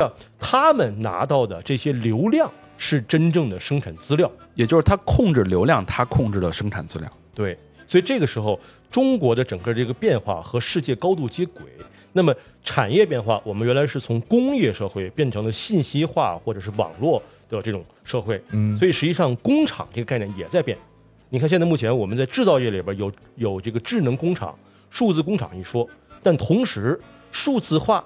[0.00, 4.30] 啊，他们拿到的这些流量是真正的生产资料。
[4.54, 7.10] 也就是他控制流量，他控制了生产资料。
[7.34, 8.58] 对，所以这个时候，
[8.90, 11.62] 中国的整个这个变化和世界高度接轨。
[12.12, 20.78] 那么产业变化，我们原来是从工业社会变成了信息化或者是网络的这种社会，嗯所以实际上工厂这个概念也在变。
[21.30, 24.56] 你看，现在目前我们在制造业里边有有这个智能工厂、
[24.90, 25.88] 数字工厂一说，
[26.22, 27.00] 但同时
[27.32, 28.04] 数字化、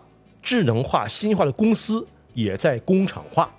[0.48, 3.50] 智能化、信息化的公司也在工厂化。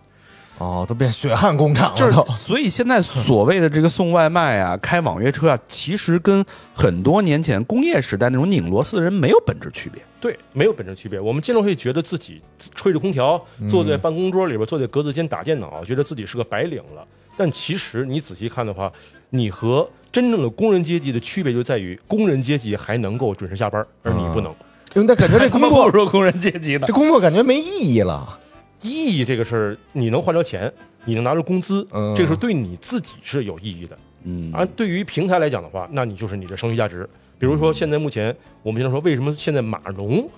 [0.57, 2.25] 哦，都变血汗工厂就是了。
[2.25, 10.01] 所以现在所谓的这个送外卖啊、开网约车啊，其实跟很多年前工业时代那种拧螺丝的人没有本质区别。
[10.19, 11.19] 对，没有本质区别。
[11.19, 12.41] 我们经常会觉得自己
[12.73, 17.05] 吹着空调，坐在办公桌里边，坐在格子间打电脑，觉得自己是个白领了。
[17.37, 18.91] 但其实你仔细看的话，
[19.29, 24.53] 你和真正的工人阶级的区别就在于，工人阶级还能够准时下班，而你不能。
[24.95, 28.39] 因为他感觉这工作不作如工人阶级的这工作感觉没意义了。
[28.81, 30.71] 意义这个事儿，你能换着钱，
[31.05, 33.97] 你能拿着工资，嗯这个是对你自己是有意义的。
[34.23, 37.07] 嗯而对于平台来讲的话，那你就是你的剩余价值。
[37.37, 40.29] 比如说，现在目前我们经常说，为什么现在马龙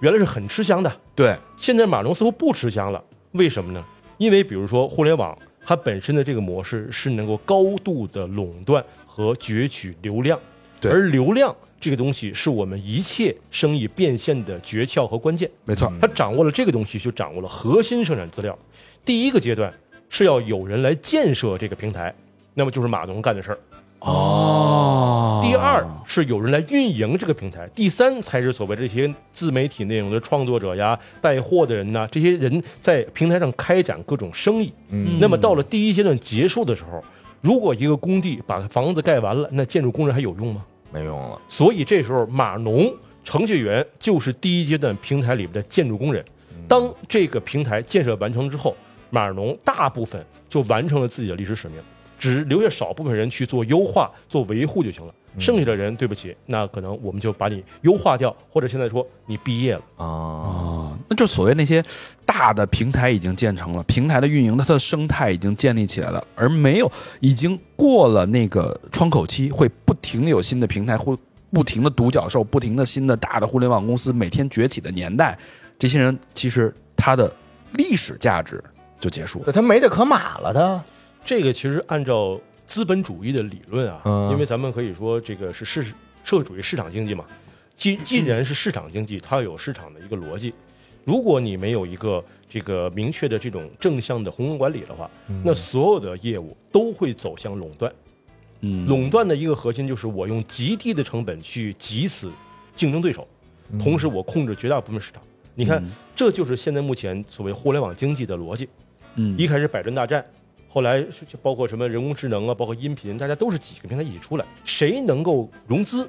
[0.00, 3.84] 原来是很吃香的，对，现在马龙似乎不吃香了，为什么呢？
[4.18, 10.38] 因为比如说互联网，它本身的这个模式是能够高度的垄断和攫取流量，
[10.80, 15.50] 对而流量这个东西是我们一切生意变现的诀窍和关键。
[15.64, 15.90] 没错。
[16.00, 18.56] 他掌握了这个东西，就掌握了核心生产资料。
[19.04, 19.72] 第一个阶段
[20.10, 22.14] 是要有人来建设这个平台，
[22.54, 23.58] 那么就是码农干的事儿。
[24.00, 34.72] 哦第二是有人来运营这个平台，第三才是所谓这些自媒体内容的创作者呀、带货的人呐，这些人在平台上开展各种生意。
[34.90, 37.02] 嗯那么到了第一阶段结束的时候，
[37.40, 40.64] 如果一个工地把房子盖完了，那建筑工人还有用吗？
[40.92, 41.40] 没用了。
[41.48, 46.24] 所以这时候码农、程序员就是第一阶段平台里边的建筑工人。
[46.68, 48.76] 当这个平台建设完成之后，
[49.10, 51.78] 码农大部分就完成了自己的历史使命，
[52.18, 55.14] 只留下少部分人去做优化、做维护就行了。
[55.38, 59.82] 剩下的人，对不起，那可能我们就把你优化掉，或者现在说你毕业了。
[59.96, 61.82] 啊，哦，那就所谓那些
[62.26, 66.90] 大的平台已经建成了，平台的运营的它的生态已经建立起来了，而没有
[67.20, 71.16] 已经过了那个窗口期，会不停的有新的平台，会
[71.52, 75.38] 不停的独角兽，不停的新的大的互联网公司每天崛起的年代，
[75.78, 77.32] 这些人其实他的
[77.74, 78.62] 历史价值
[79.00, 79.44] 就结束了。
[79.46, 80.82] 对他没得可马了，他
[81.24, 82.40] 这个其实按照
[82.70, 85.82] 资本主义的理论啊，嗯因为咱们可以说这个是市
[86.22, 87.24] 社会主义市场经济嘛，
[87.74, 90.54] 既 既然是市场经济，它有市场的一个逻辑。
[91.04, 97.92] 如果你没有一个这个明确的这种正向的宏观管理的话，嗯那所有的业务都会走向垄断。
[98.60, 102.30] 嗯，垄断的一个核心就是我用极低的成本去挤死
[102.76, 103.26] 竞争对手，
[103.80, 105.20] 同时我控制绝大部分市场。
[105.56, 105.82] 你看，
[106.14, 108.68] 这就是现在目前所谓互联网经济的逻辑。
[109.16, 110.24] 嗯一开始百砖大战，
[110.72, 116.08] 后来就包括什么人工智能啊，包括音频，大家都是几个平台一起出来，谁能够融资，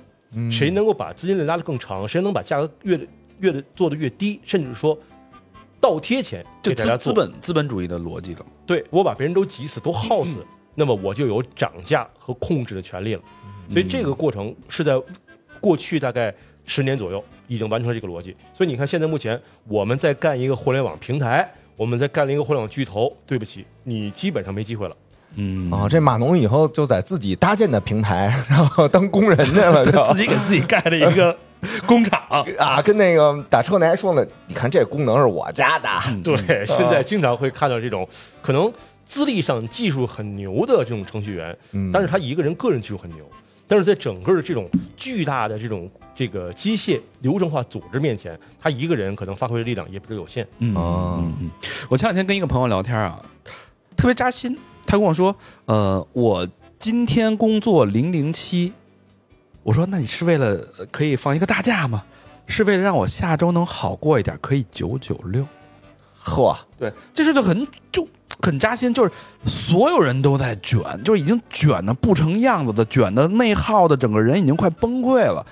[0.51, 2.99] 谁能够把资金链拉得更长，谁能把价格越
[3.39, 4.95] 越做得越低，甚至说
[5.79, 6.97] 倒贴钱就给大家做。
[6.97, 8.45] 资资本资本主义的逻辑了。
[8.67, 10.45] 对我把别人都挤死，都耗死，
[10.75, 13.21] 那么我就有涨价和控制的权利了。
[13.67, 14.93] 所以这个过程是在
[15.59, 16.33] 过去大概
[16.65, 18.35] 十年左右已经完成了这个逻辑。
[18.53, 24.95] 所以你看，现在目前我们在干一个互联网平台，我们在干了一个互联网巨头，对不起，你基本上没机会了。
[25.33, 25.71] 嗯。
[25.71, 30.03] 啊，这码农以后就在自己搭建的平台， 然后当工人去了， 就。
[30.13, 31.35] 自己给自己盖了一个
[31.87, 32.21] 工厂。
[32.59, 35.89] 啊，跟那个打车那还说呢，你看这功能是我家的，
[36.23, 38.07] 对，现在经常会看到这种
[38.43, 38.71] 可能
[39.03, 41.89] 资历上技术很牛的这种程序员，嗯。
[41.91, 43.27] 但是他一个人个人技术很牛，
[43.71, 50.45] 但是在整个的这种巨大的这种这个机械流程化组织面前，他一个人可能发挥的力量也比较有限。
[50.57, 51.51] 嗯哦嗯嗯，
[51.87, 53.17] 我前两天跟一个朋友聊天啊，
[53.95, 54.59] 特别扎心。
[54.85, 55.33] 他跟我说，
[55.67, 56.45] 呃，我
[56.77, 58.73] 今天工作零零七。
[59.63, 62.03] 我说，那你是为了呃可以放一个大假吗？
[62.47, 65.47] 是为了让我下周能好过一点，可以九九六。
[66.21, 67.65] 嚯，对，这事就很就
[68.41, 69.11] 很扎心，就是
[69.45, 75.45] 所有人都在卷，就是已经卷的不成样子的，卷的内耗的，整个人已经快崩溃了。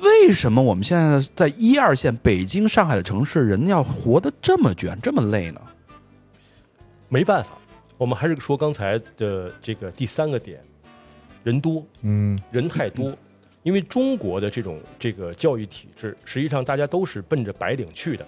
[0.00, 5.60] 为什么我们现在在一二线北京、上海的城市，人要活得这么卷、这么累呢？
[7.08, 7.50] 没办法，
[7.96, 10.60] 我们还是说刚才的这个第三个点，
[11.42, 13.12] 人多，嗯人太多。
[13.64, 18.26] 因为中国的这种这个教育体制，实际上大家都是奔着白领去的，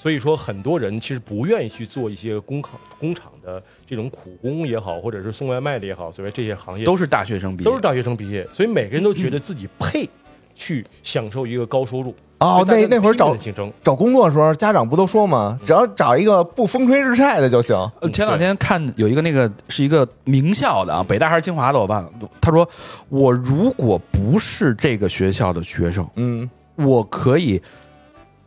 [0.00, 10.08] 所以说很多人其实不愿意去做一些工厂工厂的这种苦工也好，或者是送外卖的也好，所谓这些行业都是大学生毕业，都是大学生毕业，所以每个人都觉得自己配
[10.54, 12.14] 去享受一个高收入。
[12.38, 13.36] 哦，那那会儿找
[13.84, 15.60] 找工作的时候，家长不都说吗？
[15.66, 17.76] 只要找一个不风吹日晒的就行。
[18.00, 22.10] 呃，前两天看有一个那个是一个名校的啊，北大还是清华的，我忘了。
[22.40, 22.66] 他说，
[23.10, 27.60] 我如果不是这个学校的学生，嗯我可以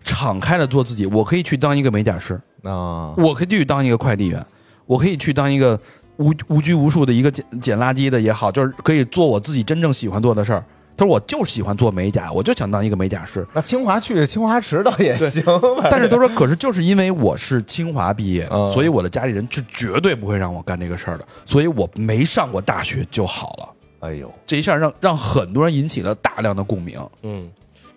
[0.03, 4.45] 敞开的做自己，我可以去当一个美甲师，啊，我可以去当一个快递员，
[4.85, 5.79] 我可以去当一个
[6.17, 10.63] 无无拘无束的一个捡捡垃圾的也好，就是可以做我自己真正喜欢做的事儿。
[10.95, 13.43] 他说我就喜欢做美甲，我就想当一个美甲师。
[13.51, 15.43] 那清华去清华池倒也行，
[15.89, 18.71] 但是他说，可是就是因为我是清华毕业，嗯。
[18.73, 23.73] 所以我的家里人是绝对不会让我干这个事儿的，所以我没上过大学就好了。
[24.01, 26.99] 哎呦，这一下让让很多人引起了大量的共鸣。
[27.23, 27.49] 嗯，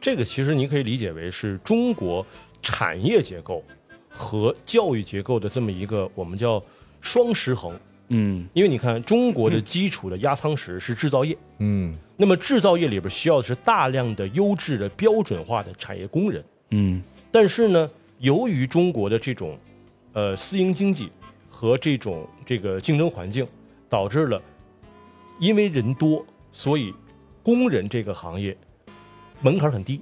[0.07, 2.25] 这个其实你可以理解为是中国
[2.63, 3.61] 产业结构
[4.09, 6.63] 和教育结构的这么一个我们叫
[7.01, 7.77] 双失衡。
[8.11, 16.45] 嗯因为你看，中国的基础的压舱石是制造业，嗯那么制造业里边需要的是大量的优质的标准化的产业工人。
[16.71, 17.91] 嗯但是呢，
[18.21, 19.59] 由于中国的这种
[20.13, 21.11] 呃私营经济
[21.51, 23.45] 和这种这个竞争环境，
[23.89, 24.41] 导致了
[25.41, 26.95] 因为人多，所以
[27.43, 28.57] 工人这个行业
[29.41, 30.01] 门槛很低，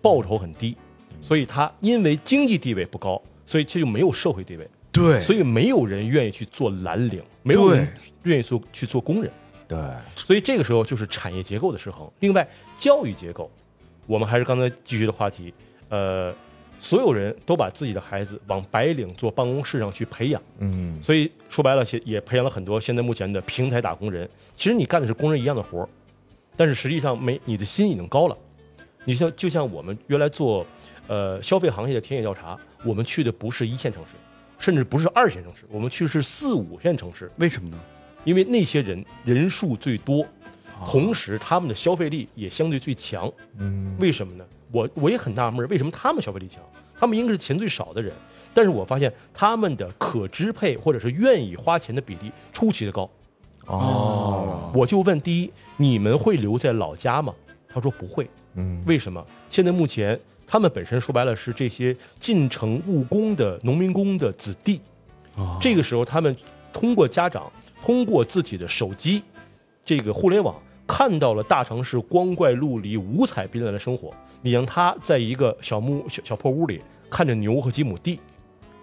[0.00, 0.76] 报酬很低，
[1.20, 7.88] 所以他因为经济地位不高，所以这就没有社会地位，对所以没有人愿意去做蓝领，没有人
[8.24, 9.30] 愿意做去做工人。
[9.68, 9.78] 对，
[10.14, 12.08] 所以这个时候就是产业结构的失衡。
[12.20, 12.46] 另外，
[12.78, 13.50] 教育结构，
[14.06, 15.52] 我们还是刚才继续的话题，
[15.88, 16.32] 呃，
[16.78, 24.28] 所有人都把自己的孩子往白领做办公室上去培养，嗯所以说白了，也也培养了很多现在目前的平台打工人。
[24.54, 25.88] 其实你干的是工人一样的活儿，
[26.56, 28.38] 但是实际上没你的心已经高了。
[29.06, 30.66] 你像就像我们原来做
[31.06, 34.16] 呃消费行业的田野调查，我们去的不是一线城市，
[34.58, 37.30] 甚至不是二线城市，我们去的是四五线城市。
[37.38, 37.78] 为什么呢？
[38.24, 40.26] 因为那些人人数最多，
[40.86, 43.32] 同时他们的消费力也相对最强。
[43.58, 44.44] 嗯为什么呢？
[44.72, 46.60] 我我也很纳闷，为什么他们消费力强？
[46.98, 48.12] 他们应该是钱最少的人，
[48.52, 53.08] 但是我发现他们的可支配或者是愿意花钱的比例出奇的高。
[53.66, 57.32] 哦，我就问：第一，你们会留在老家吗？
[57.68, 58.28] 他说不会。
[58.56, 58.82] 嗯。
[58.86, 59.24] 为什么？
[59.48, 64.80] 现在目前他们本身说白了是这些进城务工的农民工的子弟，
[65.36, 65.56] 哦。
[65.60, 66.34] 这个时候他们
[66.72, 67.50] 通过家长，
[67.82, 69.22] 通过自己的手机，
[69.84, 70.54] 这个互联网
[70.86, 76.80] 看到了大城市光怪陆离、五彩缤纷的生活，你让他在一个小木小小破屋里
[77.10, 78.20] 看着牛和几亩地，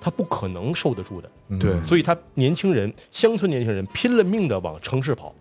[0.01, 1.29] 他不可能受得住的。
[1.59, 1.81] 对。
[1.83, 5.33] 所以他年轻人，乡村年轻人拼了命的往城市跑，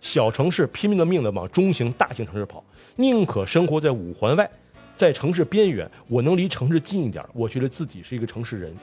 [0.00, 2.62] 小城市拼命的命的往中型、大型城市跑，
[2.96, 4.48] 宁可生活在五环外，
[4.94, 8.74] 在城市边缘，我能离城市近一点，我觉得自己是一个城市人。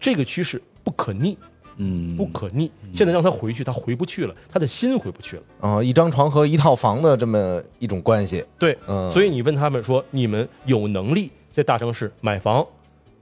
[0.00, 1.38] 这个趋势不可逆，
[1.76, 2.70] 嗯，不可逆。
[2.94, 5.42] 现在让他回去，他回不去了，他的心回不去了。
[5.60, 12.66] 哦，一张床和一套房的这么一种关系，对，嗯，所以你问他们说，你们有能力在大城市买房、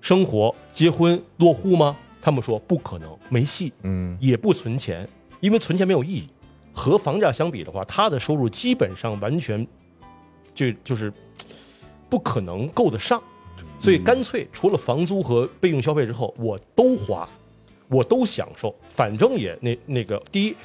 [0.00, 1.96] 生活、结婚、落户吗？
[2.22, 5.08] 他们说不可能，没戏，嗯也不存钱，
[5.40, 6.28] 因为存钱没有意义。
[6.72, 9.66] 和房价相比的话，他的收入基本上完全
[10.54, 11.12] 就就是
[12.08, 13.22] 不可能够得上，
[13.78, 17.28] 所以干脆除了房租和备用消费之后，我都花，
[17.88, 20.56] 我都享受，反正也那那个第一，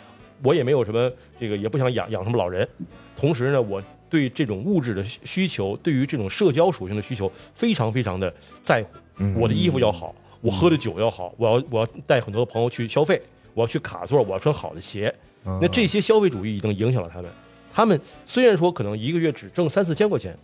[0.44, 2.68] 我也没有什么这个，也不想养养什么老人，
[3.16, 8.90] 同时呢，我对这种物质的需需求，对于这种社交属性的需求非常非常的在乎。
[9.18, 13.22] 嗯我的衣服要好，我喝的酒要好，我要我要带很多的朋友去消费，
[13.54, 15.14] 我要去卡座，我要穿好的鞋。
[15.46, 15.60] 嗯。
[15.62, 17.32] 那这些消费主义已经影响了他们。
[17.74, 20.38] 他们虽然说可能一个月只挣三四千块钱，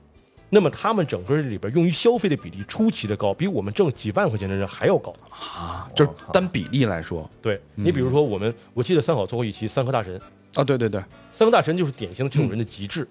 [0.49, 5.13] 那么他们整个里边用于消费的比例出奇的高，比我们挣几万块钱的人还要高。
[5.29, 10.19] 啊，就是单比例来说，对你比如说我们，我记得三好做过一期三和大神，
[10.55, 13.07] 啊，对对对，三个大神就是典型的这种人的极致，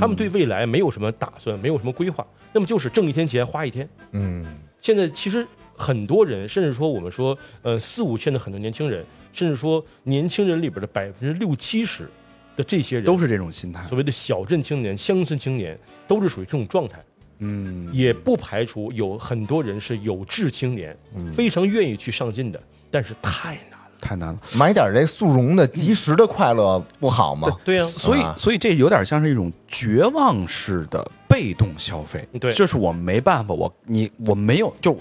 [0.00, 3.86] 他们对未来没有什么打算，没有什么规划，那么就是挣一天钱花一天。
[4.12, 4.46] 嗯。
[4.80, 5.46] 现在其实
[5.78, 9.02] 很多人，甚至说我们说，呃，四五线的很多年轻人，
[9.32, 12.10] 甚至说年轻人里边的百分之六七十
[12.56, 16.98] 的这些人，都是这种心态，所谓的小镇青年、乡村青年，都是属于这种状态。
[17.38, 20.96] 嗯，也不排除有很多人是有志青年，
[21.32, 22.60] 非常愿意去上进的，
[22.90, 23.78] 但是太难了。
[24.00, 24.40] 太难了。
[24.56, 27.48] 买点这速溶的、及时的快乐不好吗？
[27.64, 32.26] 对呀、所以啊，所以这有点像是一种绝望式的被动消费。
[32.40, 34.96] 对就是我没办法，我你我没有，就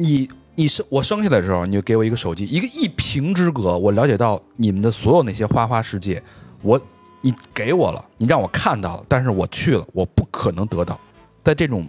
[0.00, 6.22] 你你你生我生下来的时候，你就给我一个手机，一个一屏之隔，我了解到你们的所有那些花花世界，
[6.62, 6.80] 我
[7.20, 10.98] 你给我了，你让我看到了，但是我去了，我不可能得到。
[11.42, 11.84] 在这种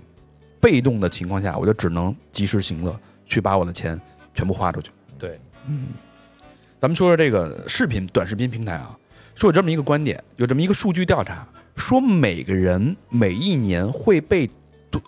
[0.59, 3.99] 被动的情况下，我就只能及时行乐，去把我的钱
[4.33, 4.89] 全部花出去。
[5.19, 5.89] 对，嗯
[6.79, 8.97] 咱们说说这个视频短视频平台啊，
[9.35, 14.49] 说有这么一个观点，有这么一个数据调查，说每个人每一年会被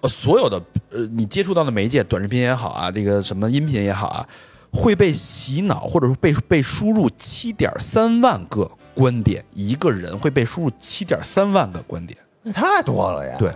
[0.02, 4.28] 呃所有的呃你接触到的媒介，短视频也好啊，这个什么音频也好啊，
[4.72, 12.18] 会被洗脑或者说被被输入七点三万个观点，一个人会被输入七点三万个观点。
[12.44, 13.38] 那太多了呀。
[13.40, 13.52] 对，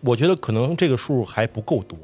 [0.00, 1.98] 我觉得可能这个数还不够多。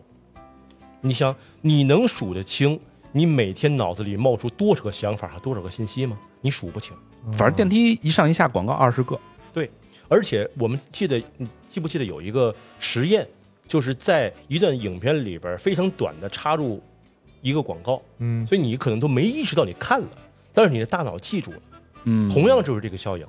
[1.01, 2.79] 你想，你能数得清
[3.13, 6.19] 你每天脑子里冒出多少个想法和多少个信息吗？
[6.41, 6.93] 你数不清。
[7.33, 9.19] 反正电梯一上一下广告二十个，
[9.53, 9.71] 对，
[10.09, 13.27] 而且我们记得，你记不记得有一个实验，
[13.69, 16.83] 就是在一段影片里边非常短的插入
[17.43, 18.45] 一个广告，嗯。
[18.47, 20.09] 所以你可能都没意识到你看了，
[20.53, 21.59] 但是你的大脑记住了。
[22.05, 23.27] 嗯，同样就是这个效应。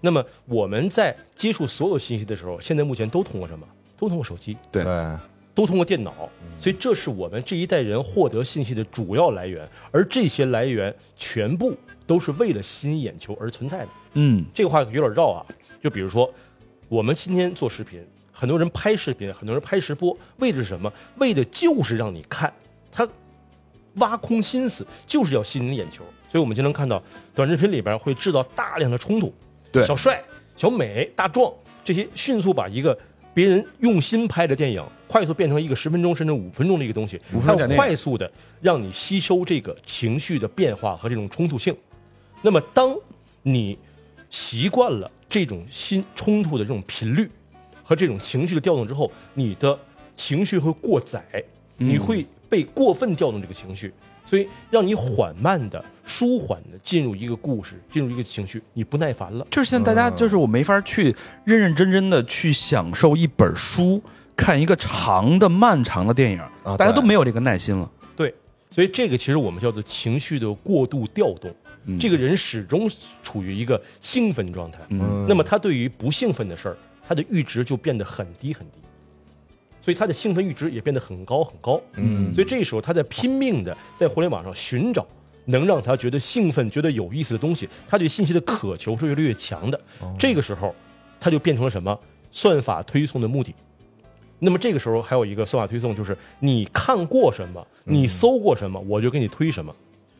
[0.00, 3.66] 那么我们在接触所有信息的时候，现在目前都通过什么？
[3.98, 4.84] 都通过手机，对。
[4.84, 5.16] 对，
[5.54, 6.28] 都通过电脑，
[6.60, 11.74] 所以这是我们这一代人获得信息的主要来源，而这些来源全部
[12.06, 13.88] 都是为了吸引眼球而存在的。
[14.14, 14.44] 嗯。
[14.52, 15.46] 这个话有点绕啊，
[15.82, 16.28] 就比如说，
[16.88, 18.04] 我们今天做视频，
[18.34, 20.92] 很多人拍视频，很多人拍直播，为的是什么？
[21.18, 22.52] 为的就是让你看，
[22.90, 23.08] 他
[23.96, 26.02] 挖空心思就是要吸引你眼球。
[26.28, 27.00] 所以我们经常看到
[27.32, 29.32] 短视频里边会制造大量的冲突，
[29.70, 30.20] 对小帅、
[30.56, 31.52] 小美、大壮
[31.84, 32.98] 这些迅速把一个
[33.32, 38.28] 别人用心拍的电影，快速变成一个十分钟甚至五分钟的一个东西，它快速的
[38.60, 41.72] 让你吸收这个情绪的变化和这种冲突性。
[42.42, 42.96] 那么，当
[43.42, 43.78] 你
[44.28, 47.30] 习惯了这种新冲突的这种频率
[47.84, 49.78] 和这种情绪的调动之后，你的
[50.16, 51.22] 情绪会过载，
[51.76, 53.92] 你会被过分调动这个情绪，
[54.24, 59.46] 所以让你缓慢的、舒缓的进入一个故事，进入一个情绪，你不耐烦了。
[59.50, 61.14] 就是现在大家就是我没法去
[61.44, 64.02] 认认真真的去享受一本书，
[64.34, 67.90] 看一个长的漫长的电影，啊大家都没有这个耐心了。
[68.16, 68.34] 对，
[68.70, 71.54] 所以这个其实我们叫做情绪的过度调动。
[71.86, 72.88] 嗯这个人始终
[73.22, 76.76] 处于一个兴奋状态，嗯那么他对于不兴奋的事儿，
[77.06, 78.78] 他的阈值就变得很低很低，
[79.80, 81.80] 所以他的兴奋阈值也变得很高很高。
[81.96, 85.06] 嗯所以这时候他在拼命的在互联网上寻找
[85.44, 89.80] 能让他觉得兴奋、觉得有意思的东西，他对信息的渴求是越来越强的。
[90.18, 90.74] 这个时候，
[91.20, 91.98] 他就变成了什么？
[92.30, 93.54] 算法推送的目的。
[94.40, 99.74] 那么这个时候还有一个算法推送，就是你看过什么，你搜过什么，我就给你推什么。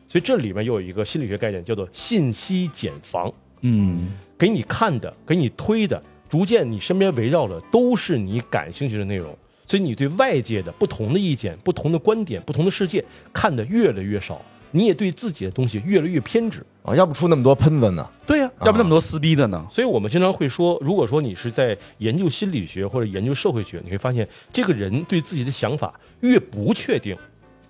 [0.07, 3.33] 所以这里面又有一个心理学概念，叫做信息茧房。
[3.61, 16.65] 嗯给你看的，给你推的，逐渐你身边围绕的都是你感兴趣的内容，所以你对外界的不同的意见、不同的观点、不同的世界看得越来越少，你也对自己的东西越来越偏执。
[16.83, 18.07] 啊，要不出那么多喷子呢？
[18.27, 19.65] 对呀、要不那么多撕逼的呢？
[19.71, 27.17] 所以我们经常会说，如果说你是在研究心理学或者研究社会学，你会发现，这个人对自己的想法越不确定，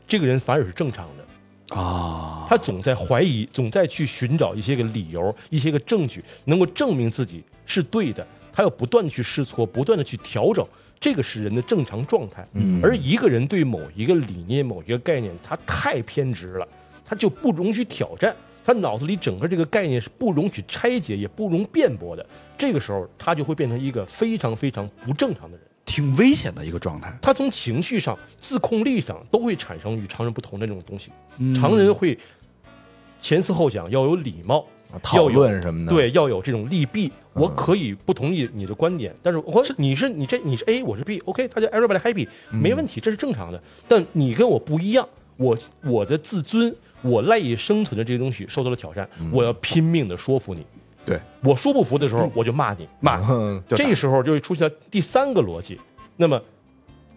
[0.06, 1.76] 这个人反而是正常的。
[1.78, 8.28] 啊，他总在怀疑，总在去寻找一些个理由、一些个证据，能够证明自己是对的。
[8.56, 10.66] 他要不断的去试错，不断的去调整，
[10.98, 12.48] 这个是人的正常状态。
[12.54, 16.66] 嗯而一个人对某一个理念、某一个概念，他太偏执了，
[17.04, 18.34] 他就不容许挑战，
[18.64, 22.26] 他脑子里整个这个概念是不容许拆解，也不容辩驳的。
[22.58, 25.68] 这个时候，他就会变成一个非常非常不正常的人。
[25.84, 27.16] 挺危险的一个状态。
[27.22, 31.12] 他从情绪上、自控力上都会产生与常人不同的这种东西。
[31.38, 32.18] 嗯常人会
[33.20, 37.12] 前思后想，要有礼貌，啊讨论什么的，，对，要有这种利弊。
[37.36, 43.62] 我可以不同意你的观点，但是我是你是你这你是 A，我是 B，OK，、大家 everybody happy，没问题，这是正常的。
[43.88, 50.66] 但你跟我不一样，我我的自尊，我赖以生存的这些东西受到了挑战，我要拼命的说服你。
[51.06, 52.88] 对我说不服的时候， 我就骂你。
[53.02, 53.22] 骂，
[53.70, 55.80] 这时候就会出现第三个逻辑。
[56.16, 56.42] 那么，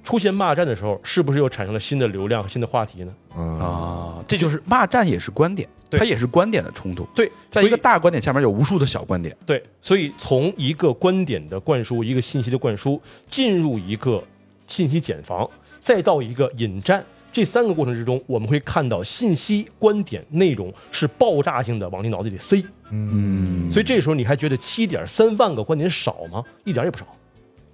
[0.09, 3.13] 出现骂战的时候，是不是又产生了新的流量、新的话题呢？
[3.37, 7.07] 嗯啊，这就是骂战也是观点，对它也是观点的冲突。
[7.15, 9.37] 对，在一个大观点下面有无数的小观点。
[9.45, 14.25] 对，所以从一个观点的灌输，一个信息的灌输，进入一个
[14.67, 15.47] 信息茧房，
[15.79, 22.65] 再到一个引战，这三个过程之中，我们会看到信息、观点、内容是爆炸性的往你脑子里塞。
[22.91, 26.43] 嗯，所以这时候你还觉得七点三万个观点少吗？
[26.65, 27.07] 一点也不少。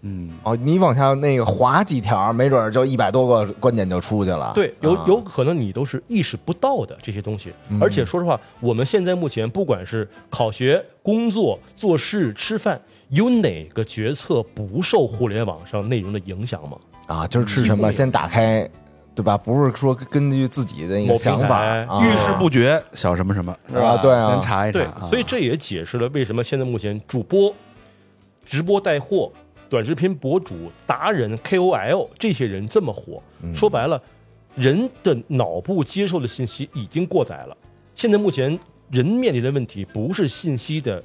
[0.07, 4.53] 嗯，哦，你往下那个划几条，没准儿就一百多个观点就出去了。
[4.55, 7.51] 对，有啊有可能你都是意识不到的这些东西。
[7.81, 12.79] 而且说实话，我们现在目前不管是考学、工作、做事、吃饭，
[13.09, 16.77] 有哪个决策不受互联网上内容的影响吗？
[17.07, 18.69] 啊，就是吃什么先打开，
[19.15, 19.39] 对吧？
[19.39, 21.65] 不是说根据自己的那某个想法
[22.03, 27.55] 遇事不决，小什么什么，是吧啊对啊先查一查对啊。，所以这也解释了为什么现在目前主播、
[28.45, 29.33] 直播带货、
[29.69, 33.23] 短视频博主、达人、KOL 这些人这么火。
[33.55, 34.01] 说白了，
[34.55, 37.57] 人的脑部接受的信息已经过载了。
[37.95, 38.59] 现在目前
[38.91, 41.03] 人面临的问题不是信息的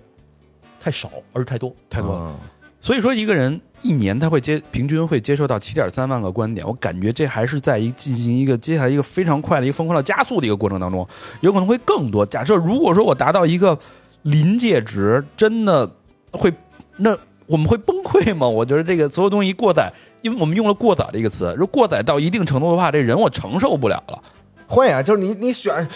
[0.79, 1.73] 太少，而是太多。
[1.89, 2.21] 太多了。
[2.27, 2.49] 嗯
[2.81, 11.05] 所以说，一个人一年他会接平均会接受到七点三万个观点，我感觉这还是在一进行一个接下来一个非常快的一个疯狂的加速的一个过程当中，
[11.41, 12.25] 有可能会更多。
[12.25, 13.77] 假设如果说我达到一个
[14.21, 15.91] 临界值，真的
[16.31, 16.53] 会
[16.95, 17.17] 那
[17.49, 18.47] 我们会崩溃吗？
[18.47, 19.91] 我觉得这个所有东西一过载，
[20.21, 24.23] 因为我们用了过载这个词，如果过载到一定程度的话，这人我承受不了了。
[24.67, 25.87] 会啊，就是你你选，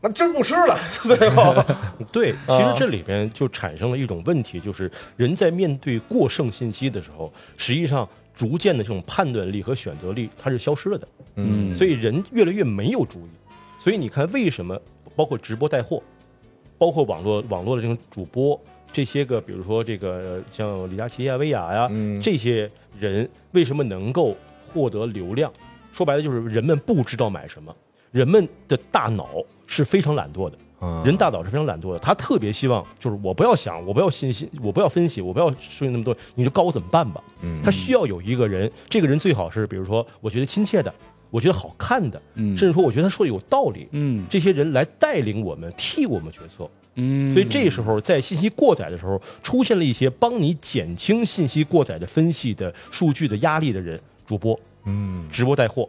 [0.00, 0.74] 那今儿不吃了，
[1.04, 1.54] 最后
[2.10, 11.06] 对，其实这里边就产生了一种问题，就是人在面对过剩信息的时候，实际上逐渐的这种判断力和选择力它是消失了的。
[11.34, 13.30] 嗯所以人越来越没有主意。
[13.78, 14.80] 所以你看，为什么
[15.14, 16.02] 包括直播带货，
[16.78, 18.58] 包括网络网络的这种主播，
[18.92, 24.36] 这些个比如说这个呃像李佳琦呀、薇娅呀，嗯这些人为什么能够
[24.72, 25.52] 获得流量？
[25.92, 27.74] 说白了就是人们不知道买什么，
[28.10, 29.28] 人们的大脑
[29.66, 30.58] 是非常懒惰的。
[30.82, 37.24] 嗯人大脑是非常懒惰的，他特别希望就是我不要想，我不要信息，我不要分析，我不要说那么多，你就告诉我怎么办吧。
[37.40, 40.94] 嗯他需要有一个人，这个人最好是比如说我觉得亲切的，
[41.30, 46.68] 我觉得好看的，嗯甚至说我觉得他说的有道理，嗯这些人来带领我们，替我们决策。
[46.98, 55.88] 嗯所以这时候在信息过载的时候，出现了一些帮你减轻信息过载的分析的数据的压力的人，主播、嗯直播带货、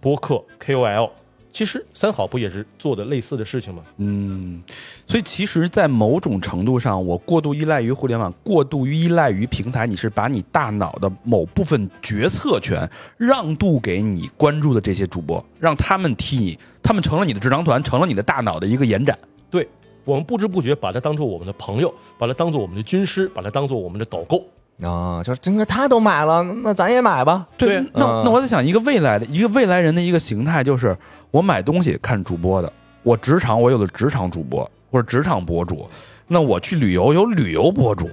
[0.00, 1.10] 播客、KOL。
[1.56, 3.82] 其实三好不也是做的类似的事情吗？
[3.96, 4.62] 嗯，
[5.06, 12.86] 所以其实，在某种程度上，我过度依赖于互联网，过度依赖于平台，你是把你大脑的某部分决策权
[13.16, 19.18] 让渡给你关注的这些主播，让他们替你，他们成了你的智囊团，成了你的大脑的一个延展。
[19.50, 19.66] 对
[20.04, 24.44] 我们不知不觉把它当做我们的朋友，把它当做我们的军师，把它当做我们的导购。
[24.82, 27.48] 啊，就是这个他都买了，那咱也买吧。
[27.56, 30.94] 对那嗯那我在想，一个未来的一个未来人的一个形态，就是
[31.30, 32.72] 我买东西看主播的，
[33.02, 35.88] 我职场我有的职场主播或者职场博主，
[36.26, 38.08] 那我去旅游有旅游博主，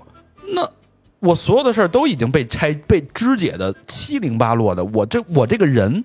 [0.50, 0.70] 那
[1.20, 6.04] 我所有的事儿都已经被拆被肢解的七零八落的，我这我这个人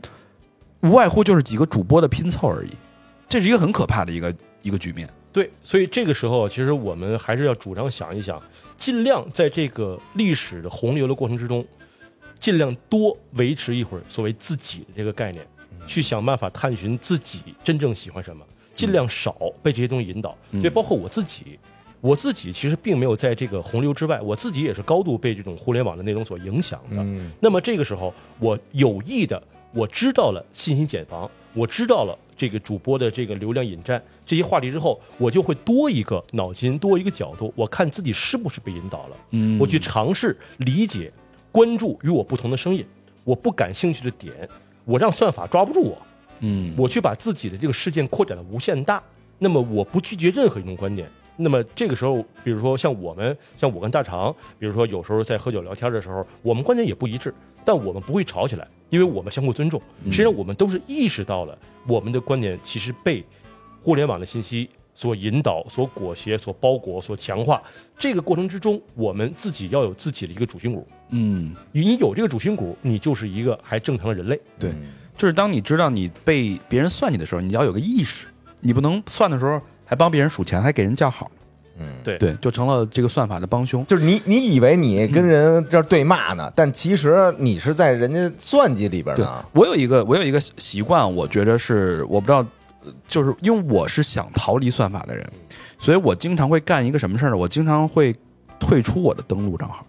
[0.83, 2.71] 无外乎就是几个主播的拼凑而已，
[3.29, 4.33] 这是一个很可怕的一个
[4.63, 5.09] 一个局面。
[5.31, 8.41] 对，所以这个时候，其实我们还是要主张想一想，
[8.77, 11.65] 尽量在这个历史的洪流的过程之中，
[12.41, 15.47] 尽量多维持一会儿所谓自己的这个概念，
[15.89, 20.37] 去想办法探寻自己真正喜欢什么，尽量少被这些东西引导。
[20.53, 21.59] 所以，包括我自己，
[22.01, 26.97] 我自己其实并没有在这个洪流之外，我自己也是高度被这种互联网的内容所影响的。
[26.99, 39.17] 嗯那么这个时候，我有意的我知道了信息茧房，我知道了这个主播的这个流量引战这些话题之后，我就会多一个脑筋，多一个角度，我看自己是不是被引导了。
[39.33, 41.13] 嗯我去尝试理解、
[41.51, 42.87] 关注与我不同的声音，
[43.25, 44.49] 我不感兴趣的点，
[44.89, 45.99] 我让算法抓不住我，
[46.41, 49.03] 嗯我去把自己的这个事件扩展的无限大。
[49.39, 51.07] 那么我不拒绝任何一种观点。
[51.37, 57.33] 那么这个时候，比如说像我们，像我跟大肠，比如说有时候在喝酒聊天的时候，我们观点也不一致，
[57.67, 59.81] 但我们不会吵起来，因为我们相互尊重。
[60.07, 63.23] 实际上，我们都是意识到了我们的观点其实被
[63.83, 64.69] 互联网的信息
[64.99, 67.63] 所引导、所裹挟、所包裹、所强化。
[67.97, 70.85] 这个过程之中，我们自己要有自己的一个主心骨。
[71.11, 74.41] 嗯，你有这个主心骨，你就是一个还正常的人类。
[74.59, 74.73] 对，
[75.17, 78.27] 就是当你知道你被别人算计的时候，你要有个意识，
[78.61, 81.31] 你不能算的时候还帮别人数钱，还给人叫好，
[81.79, 83.87] 嗯，对对，就成了这个算法的帮凶。
[83.87, 89.45] 就是你你以为你跟人这儿对骂呢，但其实你是在人家算计里边对呢。
[89.53, 92.47] 我有一个我有一个习惯，我觉得是我不知道，呃
[93.07, 95.27] 就是因为我是想逃离算法的人，
[95.79, 97.37] 所以我经常会干一个什么事儿呢？
[97.37, 98.15] 我经常会
[98.59, 99.85] 退出我的登录账号。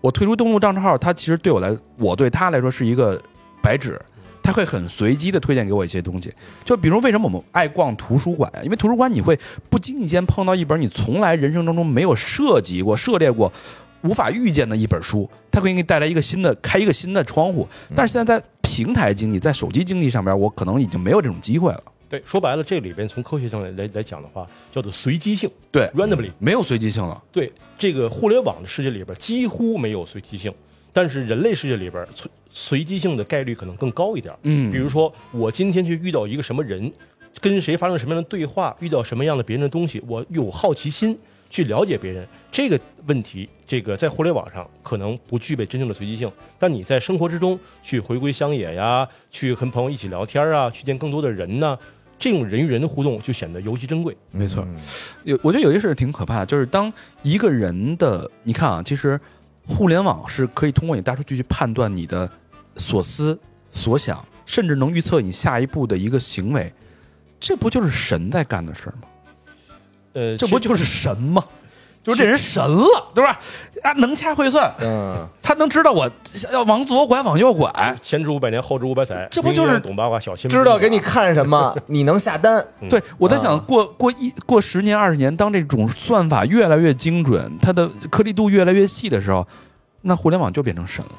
[0.00, 3.20] 我退出登录账号，它其实对我来，我对他来说是一个
[3.62, 4.00] 白纸，
[4.42, 6.32] 他会很随机的推荐给我一些东西。
[6.64, 8.50] 就比如为什么我们爱逛图书馆？
[8.64, 9.38] 因为图书馆你会
[9.70, 13.52] 不经意间碰到一本你从来人生当中没有涉及过、涉猎过。
[14.02, 17.68] 无法预见的一本书，它会给你带来一个新的开一个新的窗户。
[17.94, 21.80] 但是现在在平台经济、在手机经济上边，我可能已经没有这种机会了。
[22.12, 26.30] 对，说白了，这里边从科学上来来来讲的话，叫做随机性对，（randomly）。
[26.38, 27.22] 没有随机性了。
[27.32, 30.52] 对，这个互联网的世界里边几乎没有随机性，
[30.92, 34.34] 但是人类世界里边随随机性的概率可能更高一点。
[34.42, 36.92] 嗯比如说我今天去遇到一个什么人，
[37.40, 51.78] 跟谁发生什么样的对话，遇到什么样的别人的东西，我有好奇心去了解别人这个问题，这个在互联网上可能不具备真正的随机性，但你在生活之中去回归乡野呀，去跟朋友一起聊天啊，去见更多的人呢，
[52.22, 54.16] 这种人与人的互动就显得尤其珍贵。
[54.30, 54.76] 没错嗯
[55.24, 56.92] 有，我觉得有一个事挺可怕的，就是当
[57.24, 59.20] 一个人的，你看啊，其实
[59.66, 62.30] 互联网是可以通过你大数据去判断你的
[62.76, 63.36] 所思
[63.72, 66.72] 所想，甚至能预测你下一步的一个行为，
[67.40, 69.08] 这不就是神在干的事儿吗？
[70.12, 71.44] 呃，这不就是神吗？
[72.02, 73.38] 就是这人神了，对吧？
[73.82, 76.10] 啊，能掐会算，嗯，他能知道我
[76.52, 77.96] 要往左拐，往右拐。
[78.00, 80.50] 前知五百年，后知五百载，这不就是懂八卦，小心。
[80.50, 82.64] 知道给你看什么， 你能下单。
[82.80, 82.88] 嗯。
[82.88, 83.40] 对，我在啊。
[83.40, 89.46] 想过过一过十年、二十年，当这种算法越来越精准，它的颗粒度越来越细的时候，
[90.00, 91.12] 那互联网就变成神了。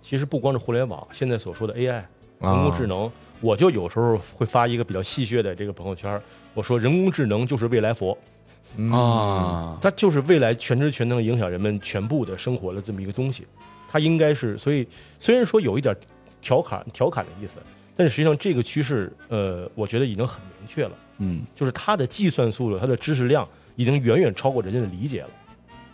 [0.00, 1.96] 其实不光是互联网，现在所说的 AI
[2.40, 2.52] 啊。
[2.52, 3.10] 人工智能，
[3.40, 6.20] 我就有时候会发一个比较戏谑的这个朋友圈，
[6.54, 8.37] 我说人工智能就是未来佛，嗯
[8.92, 13.44] 啊，它就是未来全知全能影响人们全部的生活的这么一个东西。
[13.88, 14.86] 它应该是，所以
[15.18, 15.96] 虽然说有一点
[16.40, 17.58] 调侃调侃的意思，
[17.96, 25.30] 但是实际上这个趋势，呃，我觉得已经很明确了，嗯，就是它的计算速度、它的知识量已经远远超过人家的理解了。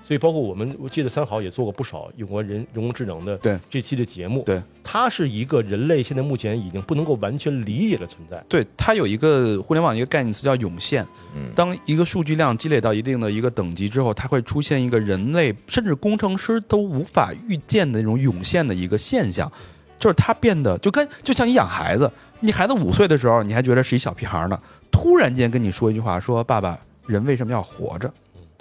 [0.07, 4.42] 所以，包括我们，我记得三好也做过不少有关人人工智能的对这期的节目。
[4.44, 8.44] 对，它是一个人类现在目前已经不能够完全理解的存在。
[8.46, 11.02] 对，它有一个互联网一个概念词叫涌现。
[11.34, 19.50] 嗯当一个数据量积累到一定的一个等级之后，它会出现一个人类甚至工程师都无法预见的那种涌现的一个现象，
[19.98, 24.61] 就是它变得就跟就像你养孩子，你孩子五岁的时候你还觉得是一小屁孩呢，
[24.92, 28.12] 突然间跟你说一句话，说爸爸，人为什么要活着？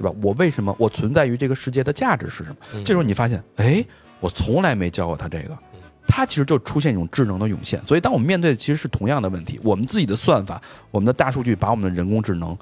[0.03, 0.17] 对吧？
[0.21, 2.57] 我为什么我存在于这个世界的价值是什么？
[2.73, 3.83] 嗯这时候你发现，哎，
[4.19, 5.57] 我从来没教过他这个，
[6.05, 7.81] 他其实就出现一种智能的涌现。
[7.87, 12.57] 所以，当我们面对的其实是同样的问题，我们自己的算法、我们的大数据把我们的人工智能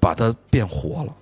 [0.00, 1.14] 把它变活了。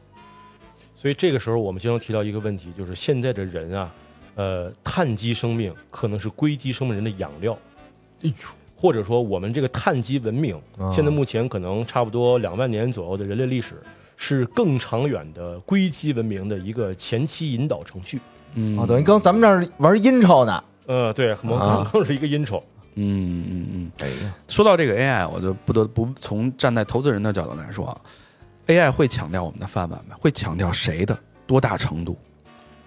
[0.96, 3.92] 所以这个时候，我们经常提到一个问题，就是现在的人啊，
[4.36, 7.52] 呃，碳基生命可能是硅基生命人的养料。
[8.22, 8.34] 哎呦，
[8.74, 13.74] 或者说我们这个碳基文明，啊现在目前可能差不多两万年左右的人类历史，
[14.16, 18.20] 是更长远的硅基文明的一个前期引导程序。
[18.54, 20.62] 嗯啊，等于刚咱们这儿玩阴超呢。
[20.86, 22.62] 呃，对，可能可能更是一个 intro。
[22.94, 23.92] 嗯嗯嗯。
[23.98, 28.00] 哎呀，说到这个 AI，我就不得不从站在投资人的角度来说啊
[28.66, 30.14] ，AI 会强调我们的饭碗吗？
[30.18, 32.16] 会强调谁的多大程度？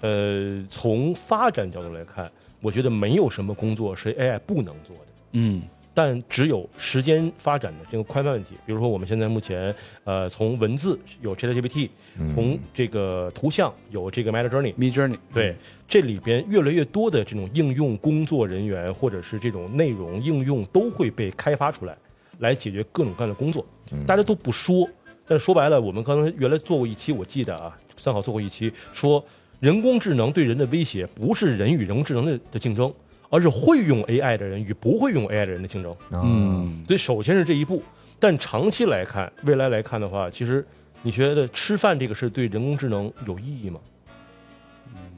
[0.01, 5.05] 呃，从发展角度来看，我觉得没有什么工作是 AI 不能做的。
[5.33, 5.63] 嗯
[5.97, 9.73] 但只有时间发展的这个宽泛问题，比如说我们现在目前，
[10.03, 11.89] 呃，从文字有 ChatGPT，
[12.35, 15.55] 从这个图像有这个 Meta Journey，，Mid Journey，对，
[15.87, 21.97] 这里边越来越多的这种应用工作人员或者是这种内容应用都会被开发出来，
[22.37, 23.65] 来解决各种各样的工作。
[24.05, 24.87] 大家都不说，
[25.25, 29.25] 但是说白了，我们刚才原来做过一期，我记得啊，三好做过一期，说
[29.59, 32.93] 人工智能对人的威胁不是人与人工智能的的竞争，
[33.29, 35.95] 而是会用 AI 的人与不会用 AI 的人的竞争。
[36.11, 37.81] 嗯，嗯，所以首先是这一步，
[38.19, 40.65] 但长期来看，未来来看的话，其实
[41.01, 43.79] 你觉得吃饭这个事对人工智能有意义吗？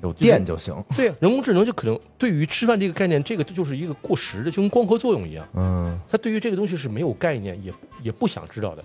[0.01, 0.73] 有电就行。
[0.95, 8.83] 对呀、人工智能就可能对于吃饭这个概念，这个就是一个过时的，就跟光合作用一样，嗯它对于这个东西是没有概念，也也不想知道的。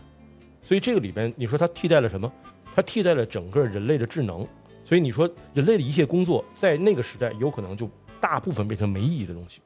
[0.61, 2.31] 所以这个里边，你说它替代了什么？
[2.75, 4.45] 它替代了整个人类的智能。
[4.85, 7.89] 所以你说人类的一切工作，在那个时代有可能就
[8.25, 9.61] 大部分变成没意义的东西，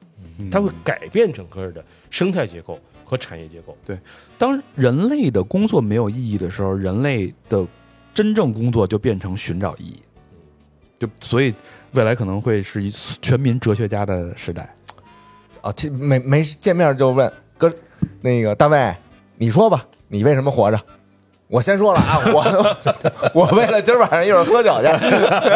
[0.51, 3.77] 它会改变整个的生态结构和产业结构。
[3.85, 3.97] 对
[4.37, 7.65] 当人类的工作没有意义的时候，人类的
[8.13, 10.01] 真正工作就变成寻找意义，
[10.99, 11.55] 就所以
[11.93, 14.75] 未来可能会是一全民哲学家的时代。
[15.61, 17.73] 啊，其没没见面就问哥，
[18.19, 18.93] 那个大卫，
[19.37, 20.85] 你说吧，你为什么活着？
[21.49, 22.77] 我先说了啊， 我
[23.33, 24.87] 我为了今儿晚上一会儿喝酒去。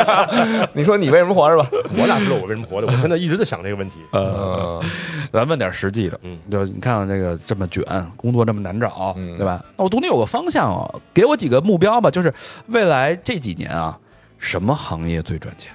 [0.73, 1.69] 你说你为什么活着吧？
[1.95, 2.87] 我哪知道我为什么活着？
[2.87, 3.97] 我现在一直在想这个问题。
[4.11, 4.89] 呃，嗯
[5.31, 7.83] 咱问点实际的，嗯就你看看这个这么卷，
[8.17, 9.63] 工作这么难找，嗯对吧？
[9.77, 12.33] 那我总得有个方向哦，给我几个目标吧，就是
[12.67, 13.97] 未来这几年啊，
[14.39, 15.71] 什么行业最赚钱？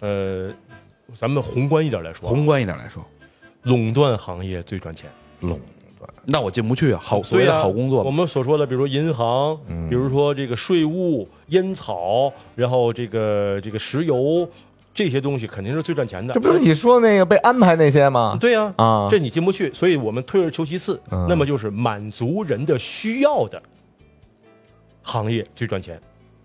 [0.00, 0.50] 呃，
[1.16, 3.00] 咱们宏观一点来说啊，宏观一点来说，
[3.62, 5.08] 垄断行业最赚钱。
[5.40, 5.60] 垄
[6.26, 14.48] 那我进不去啊，好所谓的好工作嘛，我们所说的，比如说银行，嗯比如说这个税务、烟草，然后这个这个石油
[14.94, 16.32] 这些东西，肯定是最赚钱的。
[16.32, 18.38] 这不是你说那个被安排那些吗？
[18.40, 23.62] 对呀、啊，这你进不去，所以我们退而求其次，嗯那么就是满足人的需要的
[25.02, 26.00] 行业最赚钱，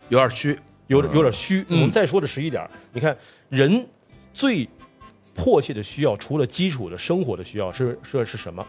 [0.09, 1.61] 有点虚，有点有点虚。
[1.69, 3.15] 嗯我们再说的实一点，你看
[3.47, 3.85] 人
[4.33, 4.67] 最
[5.33, 8.65] 迫切的需要，除了基础的生活的需要，是是是什么？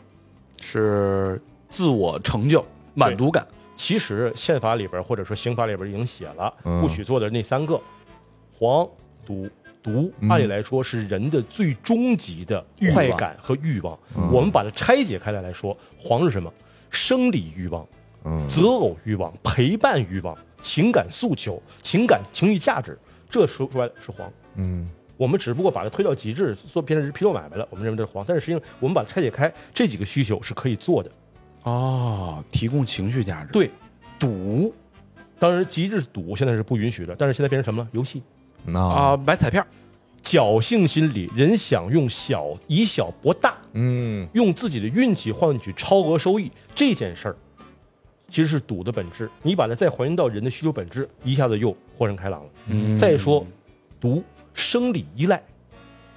[0.61, 3.47] 是自我成就、满足感。
[3.75, 7.81] 其实宪法里边或者说刑法里边已经写了，嗯不许做的那三个，
[8.53, 8.87] 黄、
[9.25, 9.49] 赌、
[9.83, 13.99] 毒，嗯按理来说是人的最终极的快感和欲望。
[14.15, 16.53] 嗯我们把它拆解开来来说，黄是什么？
[16.91, 17.87] 生理欲望、
[18.25, 22.99] 嗯择偶欲望、陪伴欲望、情感诉求、情感情欲价值，
[23.31, 24.31] 这说出来是黄。
[24.57, 24.91] 嗯
[25.21, 28.25] 我们只不过把它推到极致，做变成是批斗买卖了，我们认为这是黄。
[28.27, 31.11] 但是实际上，我们把它拆解开，这几个需求是可以做的。
[31.65, 33.53] 哦，提供情绪价值。
[33.53, 33.71] 对，
[34.19, 34.73] 赌，
[35.39, 37.89] 当然极致赌现在是不允许的，但是现在变成什么了？
[37.93, 38.23] 游戏，
[38.65, 39.63] 那啊，买彩票，
[40.25, 47.37] 侥幸心理，人想用小以小博大，嗯用自己的运气换取超额收益，这件事儿
[48.27, 49.31] 其实是赌的本质。
[49.43, 52.51] 你把它再还原到人的需求本质，一下子又豁然开朗了。
[52.69, 53.45] 嗯再说，
[54.01, 54.25] 赌
[54.61, 55.43] 生理依赖，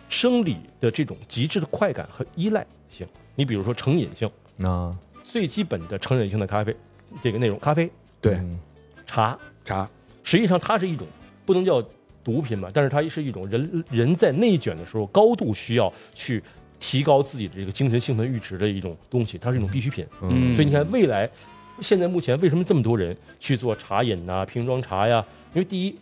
[0.10, 3.08] 生理的这种极致的快感和依赖性。
[3.36, 6.76] 你比如说成瘾性，那最基本的成瘾性的咖啡，
[7.22, 7.89] 这个内容，咖啡、
[8.22, 8.60] 对嗯
[9.08, 9.89] 茶，茶，
[10.24, 11.08] 实际上它是一种
[11.46, 11.82] 不能叫
[12.24, 16.44] 毒品吧，但是它是一种人人在内卷的时候高度需要去
[16.80, 20.06] 提高自己的这个精神兴奋阈值的一种东西，它是一种必需品。
[20.22, 21.28] 嗯所以你看，未来
[21.80, 25.26] 现在目前为什么这么多人去做茶饮呐、瓶装茶呀？
[25.54, 25.96] 因为第一，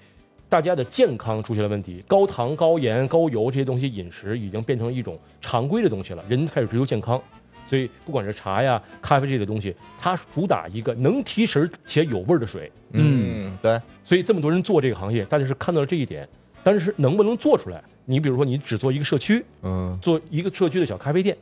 [0.52, 7.18] 大家的健康出现了问题，高糖、高盐、高油这些东西饮食已经变成一种常规的东西了，人开始追求健康。
[7.66, 12.70] 所以，不管是茶呀、咖啡这类东西，它主打一个能提神且有味儿的水。
[12.92, 16.28] 嗯对，所以这么多人做这个行业，大家是看到了这一点，
[16.62, 17.82] 但是能不能做出来？
[18.04, 21.38] 你比如说，你只做一个社区，嗯做一个社区的小咖啡店，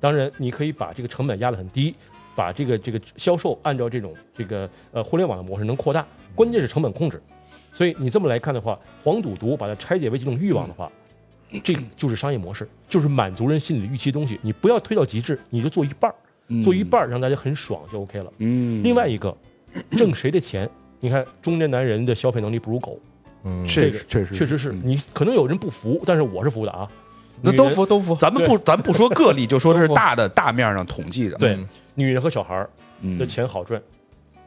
[0.00, 1.94] 当然你可以把这个成本压得很低，
[2.34, 7.22] 把这个这个销售按照这种这个呃互联网的模式能扩大，关键是成本控制。
[7.72, 10.90] 所以你这么来看的话，黄赌毒把它拆解为几种欲望的话，
[11.62, 14.38] 这就是商业模式，就是满足人心理预期的东西。
[14.42, 18.32] 你不要推到极致，你就做一半儿，做一半儿让大家很爽就 OK 了。
[18.38, 19.36] 嗯，另外一个，
[19.92, 20.68] 挣谁的钱？
[21.00, 22.98] 你看中年男人的消费能力不如狗，
[23.44, 26.88] 嗯，确实确实确实是嗯你可能有人不服，但是我是服的啊。
[27.42, 31.38] 那都服都服，咱们不咱不说个例，就说的是大的大面上统计的。
[31.38, 32.68] 对嗯女人和小孩儿
[33.00, 33.80] 嗯的钱好赚，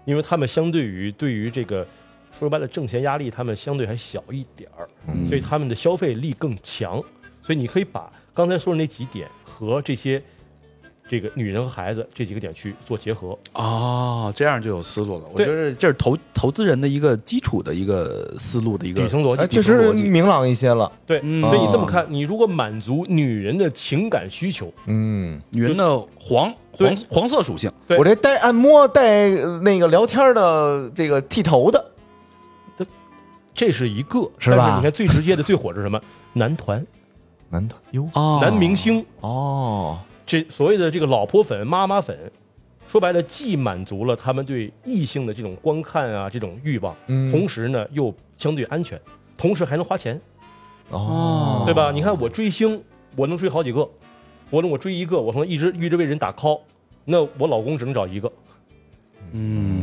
[0.05, 1.85] 因为他们相对于对于这个
[2.37, 7.01] 说白了挣钱压力，他们相对还小一点儿，嗯所以他们的消费力更强。
[7.41, 10.21] 所以你可以把刚才说的那几点和这些
[11.05, 13.37] 这个女人和孩子这几个点去做结合。
[13.53, 15.25] 哦，这样就有思路了。
[15.33, 20.89] 我觉得这是投投资人的一个基础的一个思路的一个底层逻辑，哎确实明朗一些了。
[21.05, 27.69] 对，嗯所以你这么看，你如果满足女人的情感需求，嗯，女人的黄黄黄色属性。
[27.85, 31.85] 对我这带按摩带呃那个聊天的这个剃头的，
[33.53, 34.57] 这是一个，是吧？
[34.57, 36.01] 但是你看最直接的、最火的是什么？
[36.33, 36.85] 男团、
[37.49, 38.09] 男团哟。
[38.13, 38.39] 哦。
[38.41, 42.31] 男明星，哦，这所谓的这个老婆粉、妈妈粉，
[42.87, 47.31] 说白了，既满足了他们对异性的这种观看啊这种欲望，嗯。
[47.31, 48.99] 同时呢又相对安全，
[49.37, 50.19] 同时还能花钱，
[50.89, 51.91] 哦，对吧？
[51.91, 52.81] 你看我追星，
[53.15, 53.87] 我能追好几个，
[54.49, 56.61] 我能我追一个，我能一直一直为人打 call，
[57.05, 58.31] 那我老公只能找一个。
[59.31, 59.82] 嗯，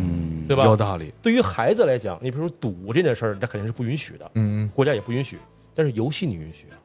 [0.51, 1.15] 对吧有道理。
[1.23, 5.39] 对于孩子来讲，你比如说赌这件事儿，那肯定是不允许的，嗯国家也不允许。
[5.75, 6.77] 但是游戏你允许啊，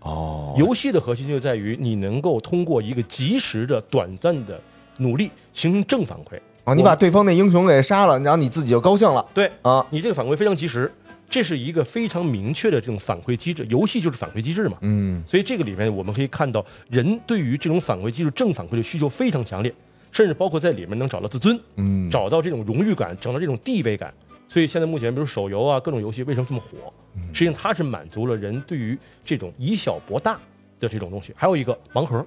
[0.00, 4.60] 哦游戏的核心就在于你能够通过一个及时的、短暂的
[4.98, 6.36] 努力形成正反馈。
[6.64, 10.90] 哦，你把对方那英雄给杀了，然后你自己就高兴了对啊，你这个反馈非常及时，
[11.30, 13.64] 这是一个非常明确的这种反馈机制。
[13.70, 19.72] 游戏就是反馈机制嘛，嗯所以这个里面我们可以看到，人对于这种反馈机制、正反馈的需求非常强烈，
[20.12, 24.14] 甚至包括在里面能找到自尊，嗯，找到这种荣誉感，找到这种地位感。
[24.46, 26.92] 所以现在目前，比如手游啊，各种游戏为什么这么火？
[27.32, 30.38] 实际上它是满足了人对于这种以小博大
[30.78, 31.32] 的这种东西。
[31.34, 32.24] 还有一个盲盒，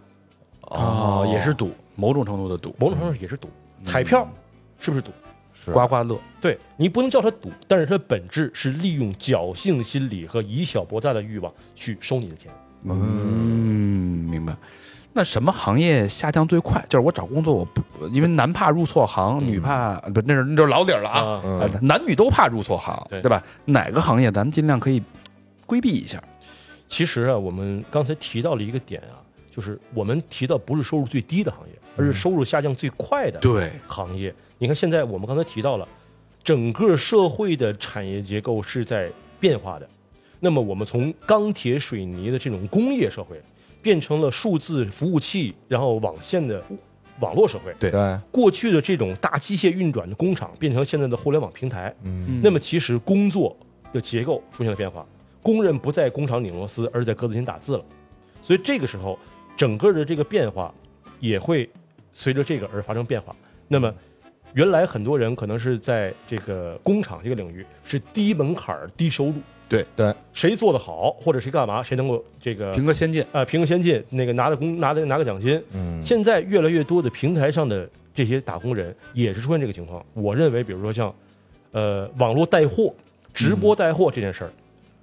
[0.61, 3.47] 哦，也是赌，某种程度的赌，某种程度也是赌，
[3.83, 4.27] 彩票
[4.79, 5.11] 是不是赌？
[5.53, 6.19] 是刮刮乐。
[6.41, 12.51] 对你不能叫它赌，但是它本质是利用侥幸心理和以小博大的欲望去收你的钱。
[12.83, 12.93] 嗯，
[14.29, 14.55] 明白。
[15.18, 16.86] 那什么行业下降最快？
[16.89, 21.41] 就是我找工作，我不因为男怕入错行，女怕不那是那就是老底儿了啊。
[21.82, 23.41] 男女都怕入错行，对对吧？
[23.63, 25.01] 哪个行业咱们尽量可以
[25.66, 26.22] 规避一下？
[26.89, 34.36] 其实啊，我们刚才提到了一个点啊，就是我们提到不是收入最低的行业，而是收入下降最快的对，行业。
[34.57, 35.88] 你看现在我们刚才提到了，
[36.43, 39.09] 整个社会的产业结构是在
[39.39, 39.88] 变化的。
[40.41, 43.41] 那么我们从钢铁、水泥的这种工业社会，
[43.86, 46.59] 变成了数字服务器，然后网线的
[47.19, 47.71] 网络社会。
[47.79, 51.93] 对对，过去的这种大机械运转的工厂，变成现在的互联网平台。
[52.01, 53.55] 嗯那么其实工作
[53.93, 55.05] 的结构出现了变化，
[55.43, 57.86] 工人不在工厂拧螺丝，而是在格子间打字了。
[58.41, 59.19] 所以这个时候，
[59.55, 60.73] 整个的这个变化
[61.19, 61.69] 也会
[62.11, 63.36] 随着这个而发生变化。
[63.67, 63.93] 那么，
[64.53, 69.36] 原来很多人可能是在这个工厂这个领域是低门槛、低收入，
[69.68, 69.86] 对。
[69.95, 76.01] 对，谁做得好或者谁干嘛，谁能够这个评个先进，啊评个先进，那个拿的工拿的拿个奖金，嗯。
[76.03, 80.03] 现在越来越多的平台上的这些打工人也是出现这个情况。
[80.13, 81.13] 我认为，比如说像，
[81.72, 82.93] 呃，网络带货、
[83.34, 84.51] 直播带货这件事儿，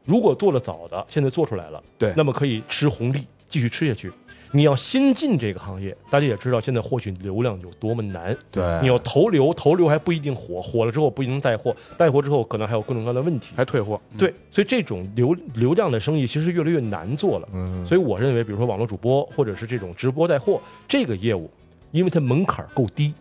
[0.04, 2.12] 如果做的早的，现在做出来了，对。
[2.16, 4.10] 那么可以吃红利，继续吃下去。
[4.54, 8.36] 你要新进这个行业，大家也知道现在获取流量有多么难。
[8.50, 13.54] 对，你要投流，投流还不一定火，火了之后不一定带货，带货之后可能还有各种各样的问题。
[13.56, 14.00] 还退货。
[14.18, 17.48] 对，所以这种流流量的生意其实越来越难做了。
[17.54, 21.50] 嗯所以我认为，比如说网络主播或者是这种直播带货这个业务，
[21.90, 23.14] 因为它门槛够低，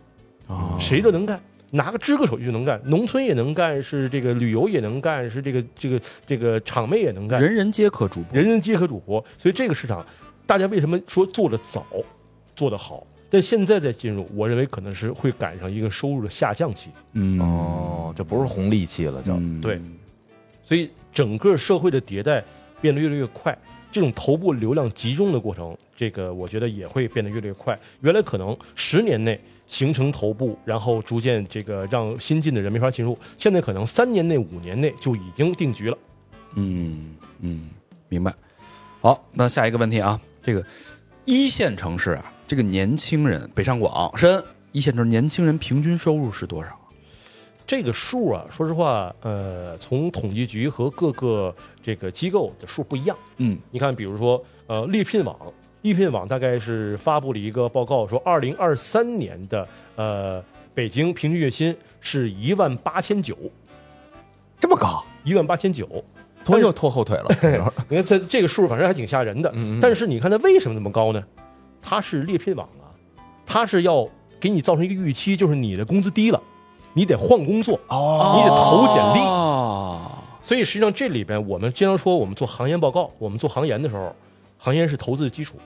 [0.46, 8.38] 啊，谁都能干，拿个支个手机就能干，农村也能干，是这个旅游也能干，是这个这个这个场妹也能干，人人皆可主播。
[8.38, 9.24] 人人皆可主播。
[9.38, 10.04] 所以这个市场，
[10.46, 11.86] 大家为什么说做的早，
[12.54, 13.06] 做得好？
[13.30, 16.90] 但现在再进入，我认为可能是会赶上一个收入的下降期。
[17.14, 19.80] 嗯，哦，就不是红利期了，就嗯对
[20.62, 22.44] 所以整个社会的迭代
[22.80, 23.56] 变得越来越快，
[23.90, 27.78] 这种头部流量集中的过程，这个我觉得也会变得越来越快。
[28.00, 35.98] 原来可能十年内形成头部，然后逐渐这个让新进的人没法进入，现在可能三年内、五年内就已经定局了。
[36.56, 37.70] 嗯嗯，
[38.10, 38.34] 明白。
[39.00, 40.64] 好，那下一个问题啊，这个
[41.24, 46.70] 一线城市啊，这个年轻人，北上广深一线城市年轻人平均收入是多少？
[47.64, 53.16] 这个数啊，说实话，呃，从统计局和各个这个机构的数不一样。
[53.36, 55.36] 嗯你看，比如说，呃，猎聘网，
[55.82, 63.38] 猎聘网大概是发布了一个报告，说二零二三年的呃北京平均月薪是一万八千九，
[64.58, 66.04] 这么高，一万八千九。
[66.44, 67.28] 拖又拖后腿了，
[67.88, 69.50] 你看这这个数，反正还挺吓人的。
[69.54, 71.22] 嗯嗯但是你看它为什么那么高呢？
[71.80, 72.90] 它是猎聘网啊，
[73.44, 74.06] 它是要
[74.38, 76.40] 给你造成一个预期，就是你的工资低了，
[76.94, 77.78] 你得换工作。
[77.88, 80.00] 哦你得投简历哦，
[80.42, 84.14] 所以实际上这里边，我们经常说，我们做行业报告，我们做行研的时候，
[84.58, 85.56] 行研是投资的基础。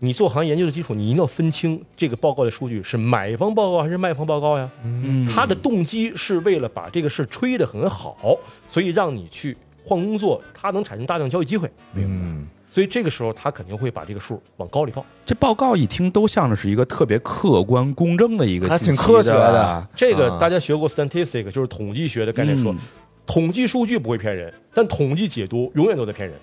[0.00, 4.70] 你做行业研究的基础，你一定要分清这个报告的数据是买方报告还是卖方报告呀？
[4.84, 8.36] 嗯他的动机是为了把这个事吹得很好，
[8.68, 9.56] 所以让你去
[9.88, 11.70] 换工作，它能产生大量交易机会。
[11.92, 15.04] 明白，所以这个时候他肯定会把这个数往高里报。
[15.24, 22.78] 这报告一听都像是一个特别客观公正的一个还信息挺科学的的这个啊大家学过 statistic，就是统计学的概念说，嗯
[23.26, 26.34] 统计数据不会骗人，但统计解读永远都在骗人。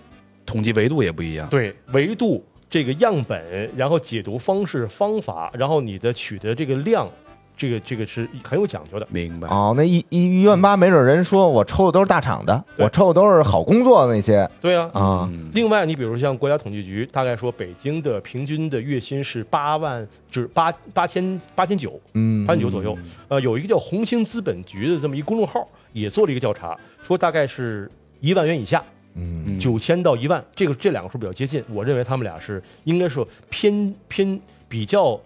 [0.45, 1.49] 统计维度也不一样。
[1.49, 7.09] 对，维度这个样本，然后解读方式方法，然后你的取得这个量，
[7.57, 9.07] 这个这个是很有讲究的。
[9.09, 9.47] 明白。
[9.47, 14.89] 哦，那一一一万八，没准人说我抽的都是大厂的，对我抽的都是好工作的那些对啊。
[14.93, 22.97] 啊，嗯另外，你比如像国家统计局，大概说北京的平均的月薪是八万，至八八千八千九，嗯八千九左右。
[23.27, 27.89] 呃，有一个叫红星资本局的这么一个公众号，也做了一个调查，说大概是
[28.19, 28.83] 一万元以下，
[29.15, 35.19] 嗯九千到一万，这个这两个数比较接近，我认为他们俩是应该说偏偏比较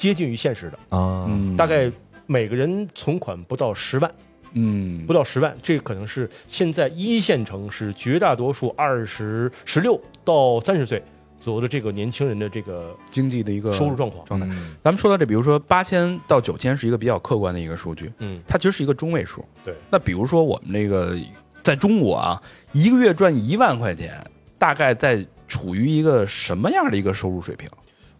[0.00, 1.92] 接近于现实的，啊，嗯大概
[2.24, 4.10] 每个人存款不到十万，
[4.54, 11.02] 嗯不到十万，这可能是现在一线城市绝大多数二十十六到三十岁
[11.38, 14.24] 左右的这个年轻人的这个经济的一个收入状况。
[14.24, 14.46] 状态。
[14.46, 19.44] 嗯咱们说到这，比如说八千到九千是一个比较客观的一个数据，嗯，它其实是一个中位数。
[19.62, 21.14] 对，那比如说我们这个
[21.62, 22.42] 在中国啊，
[22.72, 24.18] 一个月赚一万块钱，
[24.56, 27.68] 大概在处于一个什么样的一个收入水平？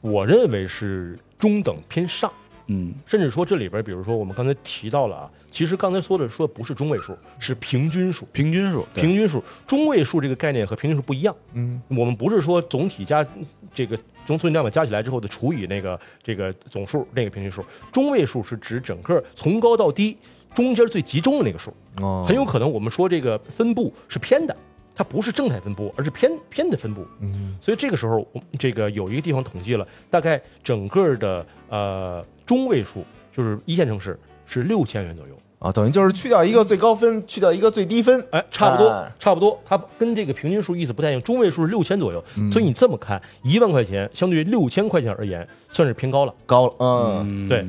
[0.03, 2.31] 我认为是中等偏上。
[2.73, 8.25] 嗯甚至说这里边，比如说我们刚才提到了啊，其实刚才说的说不是中位数，是平均数。
[8.33, 11.35] 平均数，平均数、中位数这个概念和平均数不一样。
[11.55, 13.27] 嗯我们不是说总体加
[13.75, 20.17] 这个总总体量表加起来之后的除以那个这个总数那个平均数，中位数是指整个从高到低
[20.55, 21.75] 中间最集中的那个数。
[22.01, 24.57] 哦，很有可能我们说这个分布是偏的，
[24.95, 27.07] 它不是正态分布，而是偏偏的分布。
[27.21, 35.35] 嗯所以这个时候，我这个有一个地方统计了，大概整个的呃中位数就是一线城市是六千元左右。
[35.61, 46.33] 啊，等于就是去掉一个最高分，去掉一个最低分，哎，差不多，哎差不多，它跟这个平均数意思不太一样，中位数是六千左右，嗯所以你这么看，一万块钱相对于六千块钱而言，算是偏高了。
[46.47, 47.67] 高了，嗯嗯，对，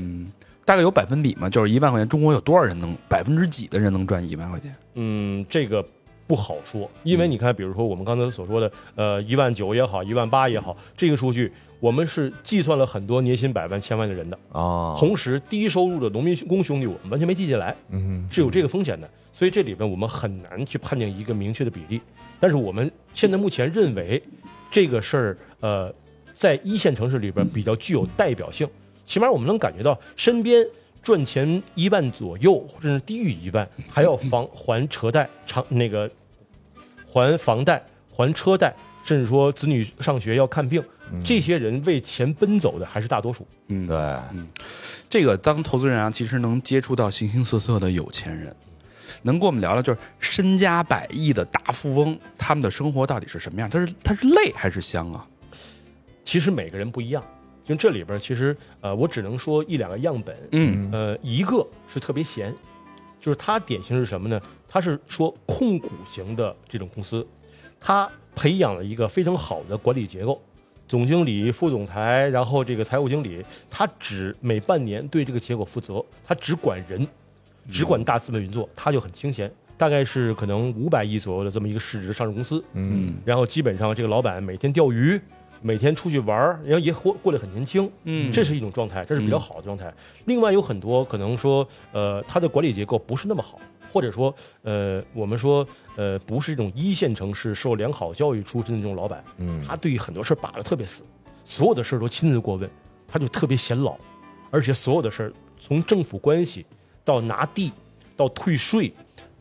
[0.64, 1.50] 大概有百分比吗？
[1.50, 4.74] 就是一万块钱，中国有多少人能百分之几的人能赚一万块钱？
[4.94, 5.86] 嗯，这个
[6.32, 11.52] 不好说，因为你看，比如说我们刚才所说的，呃，一万九也好，一万八也好，这个数据
[11.82, 19.10] 我们是计算了很多年薪百万、千万的人的，啊，同时低收入的农民工兄弟，我们完全没记进来，嗯是有这个风险的。
[19.34, 22.00] 所以这里边我们很难去判定一个明确的比例。
[22.40, 24.24] 但是我们现在目前认为，
[24.72, 25.94] 这个事儿，呃，
[26.34, 28.66] 在一线城市里边比较具有代表性，
[29.04, 30.66] 起码我们能感觉到身边
[31.02, 36.08] 赚钱一万左右，甚至低于一万，还要房还车贷、长那个
[37.12, 40.82] 还房贷、还车贷，甚至说子女上学要看病，
[41.26, 43.46] 这些人为钱奔走的还是大多数。
[43.68, 43.98] 嗯，对，
[44.32, 44.48] 嗯
[45.10, 48.56] 这个当投资人啊，其实能接触到形形色色的有钱人，
[49.24, 53.70] 能跟我们聊聊，就是身家百亿的大富翁，他们的生活到底是什么样？
[53.70, 55.28] 他是他是累还是香啊？
[56.24, 57.22] 其实每个人不一样，
[57.66, 60.34] 就这里边其实呃，我只能说一两个样本。
[60.54, 62.56] 嗯呃，一个是特别闲，
[63.20, 64.40] 就是他典型是什么呢？
[64.72, 67.28] 它是说控股型的这种公司，
[67.78, 70.42] 它培养了一个非常好的管理结构，
[70.88, 77.06] 总经理、副总裁，然后这个财务经理，他只每半年对这个结果负责，他只管人，
[77.70, 79.52] 只管大资本运作，他就很清闲。
[79.78, 85.20] 大概是可能五百亿左右的这么一个市值上市公司，嗯然后基本上这个老板每天钓鱼，
[85.62, 89.92] 每天出去玩儿，然后也活过得很年轻，嗯这是一种状态，这是比较好的状态。
[90.26, 93.60] 另外有很多可能说，呃，他的管理结构不是那么好，
[93.92, 94.34] 或者说，
[94.64, 101.04] 呃，我们说，呃，不是这种一线城市受良好教育出身的这种老板，嗯他对于很多事儿把的特别死，
[101.44, 102.70] 所有的事儿都亲自过问，
[103.08, 103.98] 他就特别显老，
[104.50, 106.66] 而且所有的事儿从政府关系
[107.04, 107.72] 到拿地，
[108.16, 108.92] 到退税，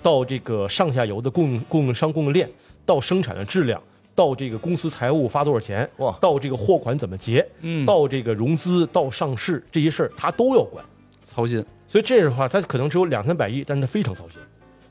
[0.03, 2.51] 到这个上下游的供应供应商供应链，
[2.85, 3.81] 到生产的质量，
[4.15, 10.85] 到这个公司财务发多少钱，哇到这个货款怎么结，嗯到这个融资，到上市这些事儿，他都要管。
[11.23, 14.41] 操心，所以这样的话，他可能只有两三百亿，但是他非常操心，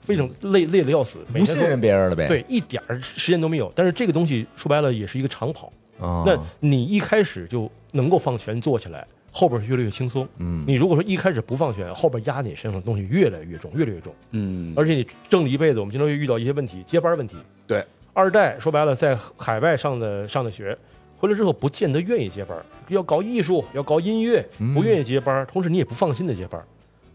[0.02, 3.72] 非常累累的要死，每天都不信任别人了呗，对一点儿时间都没有。
[3.74, 5.72] 但是这个东西说白了也是一个长跑。
[6.00, 10.28] 哦，那你一开始就能够放权做起来，后边越来越轻松。
[10.40, 14.14] 嗯你如果说一开始不放权，后边压你身上的东西越来越重，越来越重。
[14.32, 17.38] 嗯而且你挣了一辈子，我们经常会遇到一些问题，接班问题。
[17.66, 17.82] 对，
[18.14, 20.78] 二代说白了，在海外上的上的学，
[21.16, 22.58] 回来之后不见得愿意接班，
[22.90, 26.62] 要搞艺术，要搞音乐，不愿意接班，同时你也不放心的接班。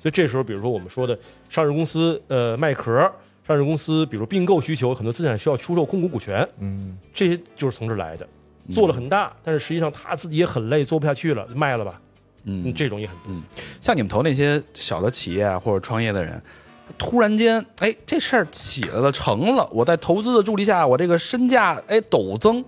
[0.04, 3.10] 所以这时候，比如说我们说的上市公司，呃，卖壳，
[3.48, 8.28] 上市公司比如并购需求，很多资产需要出售控股股权，嗯这些就是从这儿来的。
[8.74, 11.98] 做了很大，但是实际上他自己也很累，做不下去了，卖了吧。
[12.44, 13.32] 嗯这种也很多。
[13.80, 16.38] 像你们投那些小的企业啊，或者创业的人，
[16.98, 22.62] 突然间，哎，这事儿起来了，成了，我在投资的助力下，我这个身价哎陡增，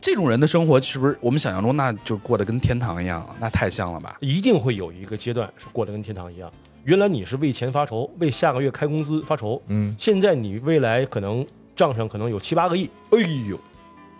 [0.00, 3.28] 这种人的生活是不是我们想象中那就过得跟天堂一样？
[3.40, 4.16] 那太像了吧？
[4.20, 6.50] 一定会有一个阶段是过得跟天堂一样。
[6.86, 13.18] 原来你是为钱发愁，为下个月开工资发愁，嗯现在你未来可能账上可能有七八个亿，哎
[13.50, 13.58] 呦，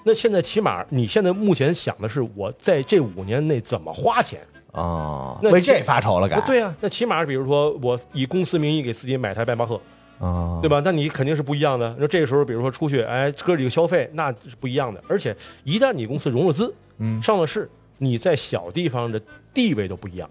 [0.02, 4.40] 那现在起码你现在目前想的是我在这五年内怎么花钱？
[4.72, 9.80] 哦，那为这发愁了，该对啊，那起码比如说我以公司名义给自己买台迈巴赫，
[10.18, 10.82] 啊，对吧？
[10.84, 11.94] 那你肯定是不一样的。
[12.00, 15.00] 那这个时候，比如说出去，哎，哥几个消费，那是不一样的。
[15.08, 19.22] 而且一旦你公司融了资，嗯上了市，你在小地方的
[19.54, 20.28] 地位都不一样。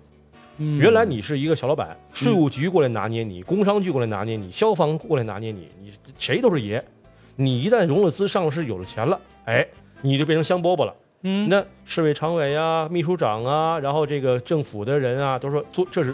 [0.58, 6.84] 嗯原来你是一个小老板，税务局过来拿捏你，工商局过来拿捏你，消防过来拿捏你，你谁都是爷。
[7.36, 9.68] 你一旦融了资上市有了钱了，哎，
[10.02, 10.96] 你就变成香饽饽了。
[11.28, 16.14] 嗯那市委常委啊、秘书长啊，然后这个政府的人啊，都说做这是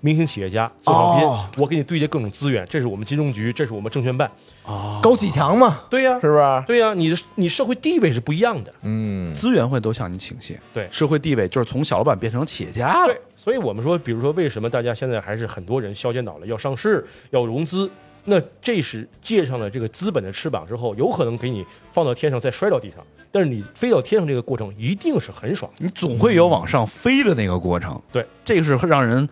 [0.00, 1.46] 明星企业家做好拼，哦。
[1.56, 4.30] 我给你对接各种资源，这是我们金融局，这是我们证券办。
[4.66, 6.64] 啊，高启强嘛，对呀、是不是？
[6.66, 8.72] 对呀、你的你社会地位是不一样的。
[8.82, 10.88] 嗯，资源会都向你倾斜，对。
[10.90, 13.12] 社会地位就是从小老板变成企业家了。
[13.12, 17.90] 对，，所以我们说，比如说，为什么大家现在还是很多人削尖脑袋，要上市，要融资？
[18.24, 22.98] 那这是借上了这个资本的翅膀之后，有可能给你放到天上再摔到地上，
[23.32, 25.70] 但是你飞到天上这个过程一定是很爽。
[25.78, 29.26] 你总会有往上飞的那个过程，对，这个是让人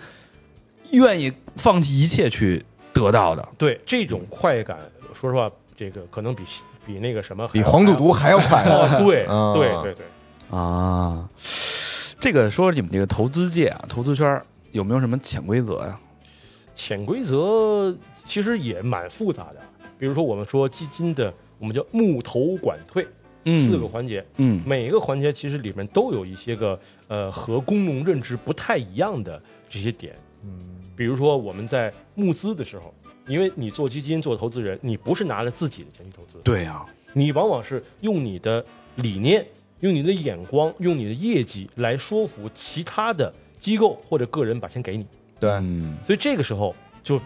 [0.92, 2.62] 愿意放弃一切去
[2.92, 3.48] 得到的。
[3.56, 4.78] 对这种快感，
[5.14, 6.42] 说实话，这个可能比
[6.86, 10.06] 比那个什么比黄赌毒还要快哦，对 啊对对对，
[10.50, 11.28] 啊，
[12.18, 14.40] 这个说你们这个投资界啊，投资圈
[14.72, 15.98] 有没有什么潜规则呀、
[16.74, 19.56] 潜规则其实也蛮复杂的。
[19.98, 23.06] 比如说，我们说基金的，我们叫募投管退
[23.44, 26.78] 嗯四个环节，嗯每一个环节其实里面都有一些个
[27.08, 30.14] 呃和公众认知不太一样的这些点。
[30.44, 32.92] 嗯比如说我们在募资的时候，
[33.28, 38.62] 因为你做基金做投资人，你不是拿着自己的钱去投资，对呀、你往往是用你的
[38.96, 39.46] 理念、
[39.78, 45.06] 用你的眼光、用你的业绩来说服其他的机构或者个人把钱给你。
[45.38, 45.96] 对，嗯。
[46.04, 46.74] 所以这个时候
[47.04, 47.20] 就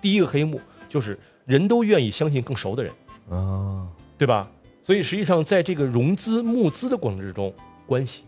[0.00, 2.92] 第一个黑幕就是人都愿意相信更熟的人，
[3.28, 4.48] 啊，对吧？
[4.84, 7.52] 所以实际上在这个融资募资的过程之中，
[7.88, 8.22] 关系。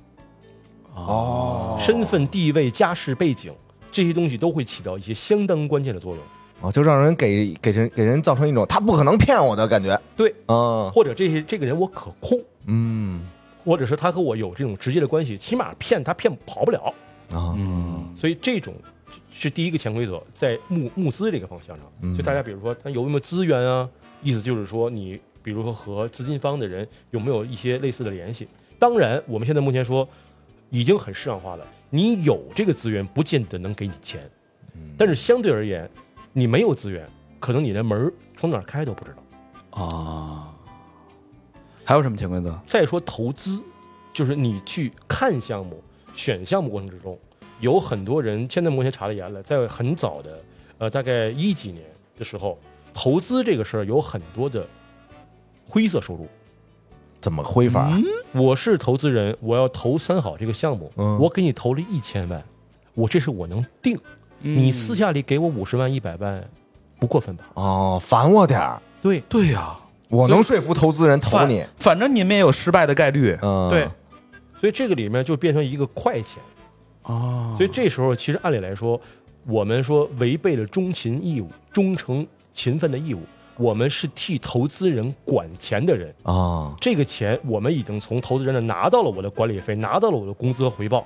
[0.93, 1.79] 哦。
[1.81, 3.55] 身份、地位、家世背景
[3.91, 6.25] 这些东西都会起到一些相当关键的作用。
[6.61, 9.97] 啊，就让人给给人给人造成一种他不可能骗我的感觉。
[10.17, 13.25] 对，嗯或者这些这个人我可控，嗯
[13.65, 16.93] 或者是他和我有这种直接的关系，起码骗他骗跑不了。
[17.31, 18.75] 啊嗯所以这种
[19.31, 21.87] 是第一个潜规则，在募募资这个方向上。
[22.01, 23.89] 嗯就大家比如说他有没有资源啊，
[24.21, 28.49] 意思就是说你比如说和资金方的人有没有一些类似的联系。
[28.81, 30.09] 当然，我们现在目前说
[30.71, 34.29] 已经很市场化了，你有这个资源不见得能给你钱，
[34.97, 35.89] 但是相对而言，
[36.33, 37.09] 你没有资源，
[37.41, 39.83] 可能你连门儿从哪儿开都不知道。
[39.83, 40.55] 啊，
[41.85, 42.59] 还有什么潜规则？
[42.67, 43.63] 再说投资，
[44.13, 47.19] 就是你去看项目、选项目过程之中，
[47.61, 50.43] 有很多人现在目前查的严了，在很早的
[50.79, 51.85] 呃大概一几年
[52.17, 52.59] 的时候，
[52.93, 54.67] 投资这个事儿有很多的
[55.67, 56.29] 灰色收入。
[57.21, 57.91] 怎么挥法？
[58.33, 61.19] 我是投资人，我要投三好这个项目，嗯。
[61.19, 62.43] 我给你投了一千万，
[62.95, 63.99] 我这是我能定，
[64.41, 66.43] 你私下里给我五十万、一百万，
[66.99, 67.45] 不过分吧？
[67.55, 69.21] 哦，烦我点儿，对。
[69.29, 69.77] 对呀、
[70.09, 71.65] 我能说服投资人投你。
[71.77, 73.37] 反正你们也有失败的概率。
[73.43, 73.89] 嗯，对，
[74.61, 76.43] 所以这个里面就变成一个快钱。
[77.03, 79.01] 啊所以这时候其实按理来说，
[79.47, 83.23] 我们说违背了忠勤义务、忠诚勤奋的义务，
[83.59, 86.15] 我们是替投资人管钱的人。
[86.23, 91.05] 啊，这个钱我们已经从投资人那拿到了我的管理费，拿到了我的工资和回报，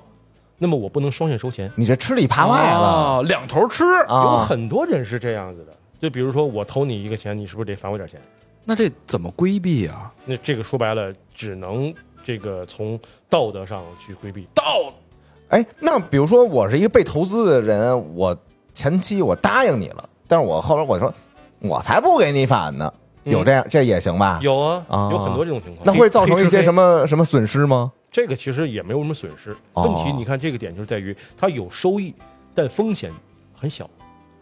[0.58, 1.72] 那么我不能双线收钱。
[1.76, 3.82] 你这吃里扒外了啊两头吃。
[3.82, 4.46] 有啊！
[4.46, 8.20] 很多人是这样子的，就比如说我投你一个钱，你是不是得返我点钱？
[8.64, 10.12] 那这怎么规避啊？
[10.24, 11.92] 那这个说白了，只能
[12.22, 14.46] 这个从道德上去规避。
[14.54, 14.92] 道
[15.48, 18.36] 哎，那比如说我是一个被投资的人，我
[18.72, 21.12] 前期我答应你了，但是我后来我说
[21.62, 22.92] 我才不给你返呢，
[23.24, 24.38] 有这样这也行吧？
[24.42, 25.82] 有啊，啊有很多这种情况。
[25.84, 27.00] 那会造成一些什么？
[27.00, 27.92] 么什么损失吗？
[28.10, 29.56] 这个其实也没有什么损失。
[29.72, 32.14] 哦问题你看这个点就是在于它有收益，
[32.54, 33.10] 但风险
[33.54, 33.88] 很小。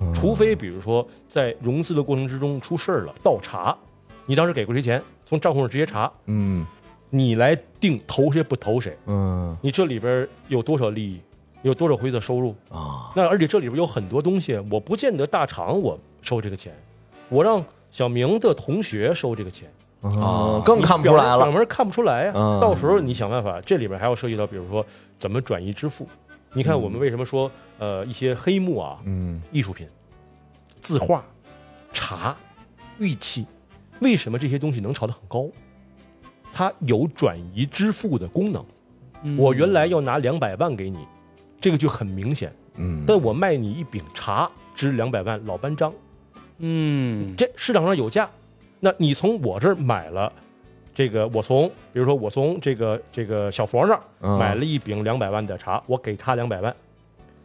[0.00, 3.76] 嗯除非比如说在融资的过程之中出事儿了，倒查，
[4.24, 6.66] 你当时给过谁钱，从账户上直接查，嗯
[7.10, 11.20] 你来定投谁不投谁，嗯你这里边有多少利益，
[11.62, 12.54] 有多少灰色收入？
[12.70, 16.72] 啊那而且这里边有很多东西，我不见得大厂我收这个钱，
[17.30, 21.38] 我让小明的同学收这个钱，啊，更看不出来了。
[21.38, 24.84] 表门看不出来呀、嗯到时候你想办法，这里边还要涉及到，比如说
[25.18, 26.06] 怎么转移支付。
[26.52, 29.86] 你看我们为什么说，呃，一些黑幕啊，嗯艺术品、
[30.80, 31.24] 字画、
[31.92, 32.36] 茶、
[32.98, 33.46] 玉器，
[34.00, 35.48] 为什么这些东西能炒得很高？
[36.52, 38.64] 它有转移支付的功能。
[39.38, 41.06] 我原来要拿两百万给你，
[41.60, 42.52] 这个就很明显。
[42.76, 45.92] 嗯但我卖你一饼茶值两百万，老班章，
[46.60, 48.28] 嗯这市场上有价。
[48.78, 50.32] 那你从我这儿买了，
[50.94, 56.74] 这个我从比如说我从这个这个小佛那儿嗯买了一饼两百万的茶，我给他两百万，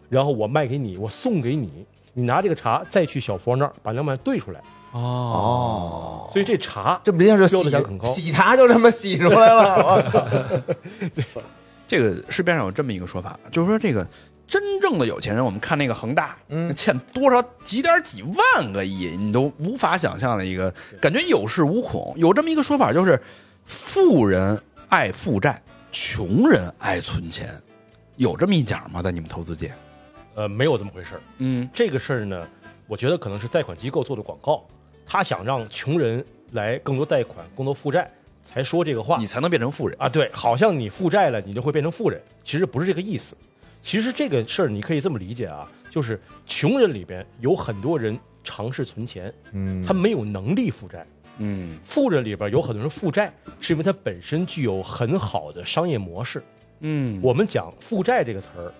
[0.07, 4.61] 然后我卖给你，我送给你，你拿这个茶再去小佛那儿把两百万兑出来，
[4.91, 10.63] 哦哦，所以这茶这明显是标洗的价很高洗茶就这么洗出来了？
[11.85, 14.07] 这个市面上有这么一个说法，就是说这个
[14.47, 22.13] 真正的有钱人，我们看那个恒大，嗯欠多少几点几万个亿，你都无法想象的一个感觉，有恃无恐。
[22.17, 23.19] 有这么一个说法，就是
[23.65, 25.61] 富人爱负债，
[25.91, 27.49] 穷人爱存钱，
[28.17, 29.01] 有这么一讲吗？
[29.01, 29.73] 在你们投资界？
[30.35, 31.21] 呃，没有这么回事儿。
[31.39, 32.47] 嗯这个事儿呢，
[32.87, 34.63] 我觉得可能是贷款机构做的广告，
[35.05, 38.09] 他想让穷人来更多贷款、更多负债，
[38.43, 39.97] 才说这个话你才能变成富人。
[39.99, 40.07] 啊。
[40.07, 43.35] 对，好像你负债了，你就会变成富人，其实不是这个意思。
[43.85, 51.05] 其实这个事儿你可以这么理解啊，就是穷人里边有很多人尝试存钱，嗯，他没有能力负债；
[51.37, 56.41] 嗯富人里边有很多人负债，是因为他本身具有很好的商业模式。
[56.79, 58.73] 嗯我们讲负债这个词儿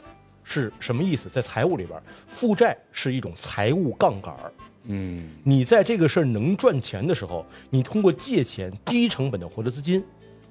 [0.43, 1.29] 是什么意思？
[1.29, 4.51] 在财务里边，负债是一种财务杠杆儿。
[4.85, 10.03] 嗯你在这个事儿能赚钱的时候，你通过借钱低成本的获得资金，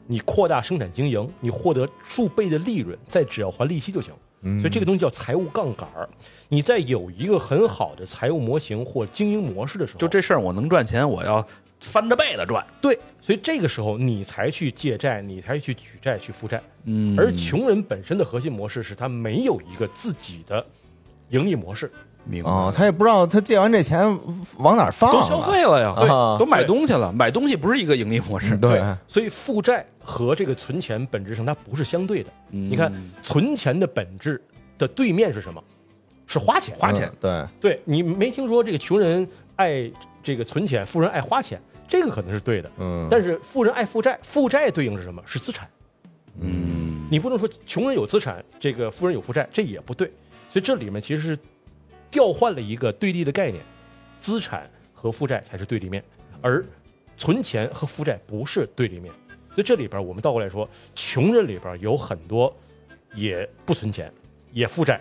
[0.06, 4.14] 你扩大生产经营，你获得数倍的利润，再只要还利息就行。
[4.60, 6.08] 所以这个东西叫财务杠杆儿。
[6.48, 11.44] 你在有一个很好的财务模型或经营模式的时候，就这事儿，我能赚钱，我要
[11.80, 12.64] 翻着倍的赚。
[12.80, 16.62] 对，所以这个时候你才去借债，你才去举债去负债。
[16.84, 20.64] 嗯而穷人本身的核心模式是他没有一个自己的
[21.30, 21.90] 盈利模式，
[22.26, 24.00] 明白哦，他也不知道他借完这钱
[24.58, 28.56] 往哪儿放了，都消费了呀，对都买东西了，买东西不是一个盈利模式。
[28.56, 32.30] 对，所以负债和这个存钱本质上它不是相对的。
[32.50, 32.92] 你你看，
[33.22, 34.40] 存钱的本质
[34.78, 35.62] 的对面是什么？
[36.26, 36.74] 是花钱。
[36.78, 39.90] 花钱嗯对，对你没听说这个穷人爱
[40.22, 42.70] 这个存钱，富人爱花钱，这个可能是对的。
[42.78, 45.22] 嗯，但是富人爱负债，负债对应是什么？
[45.26, 45.68] 是资产。
[46.40, 50.10] 嗯你不能说穷人有资产，这个富人有负债，这也不对。
[50.48, 51.38] 所以这里面其实是
[52.14, 53.60] 调换了一个对立的概念，
[54.16, 56.00] 资产和负债才是对立面，
[56.40, 56.64] 而
[57.16, 59.12] 存钱和负债不是对立面。
[59.52, 62.56] 所以这里边我们倒过来说，穷人里边有很多
[63.16, 64.12] 也不存钱，
[64.52, 64.96] 也负债；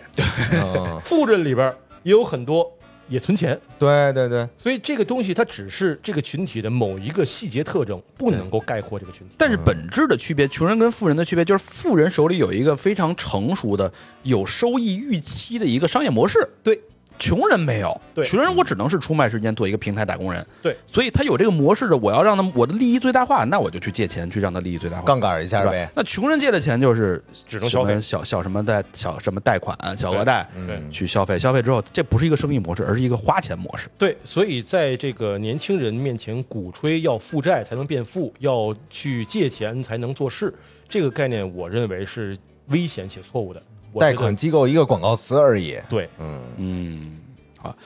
[0.60, 1.72] 嗯 富人里边
[2.02, 2.68] 也有很多
[3.08, 3.56] 也存钱。
[3.78, 9.36] 对对对，所以这个东西它只是这个群体的某一个细节特征，不能够概括这个群体。
[9.38, 13.92] 但是本质的区别，穷人跟富人的区别就是，富人手里有一个非常成熟的、
[14.24, 16.80] 有收益预期的一个商业模式，对，
[17.18, 18.24] 穷人没有，对。
[18.24, 25.70] 穷人我只能是出卖时间做一个平台打工人，对，所以他有这个模式的，我要让他我的利益最大化，那我就去借钱去让他利益最大化，杠杆一下是吧？
[25.72, 28.00] 呗？，那穷人借的钱就是只能消费。
[28.00, 30.46] 小小什么贷小什么贷款、小额贷
[30.90, 33.88] 去消费，消费之后这不是一个生意模式，而是一个花钱模式。
[33.96, 40.52] 对，所以在这个年轻人面前鼓吹要负债才能变富，要去借钱才能做事，
[40.88, 42.36] 这个概念我认为是
[42.66, 43.62] 危险且错误的。
[44.00, 45.78] 贷款机构一个广告词而已。
[45.88, 47.20] 对，嗯，嗯，
[47.56, 47.76] 好，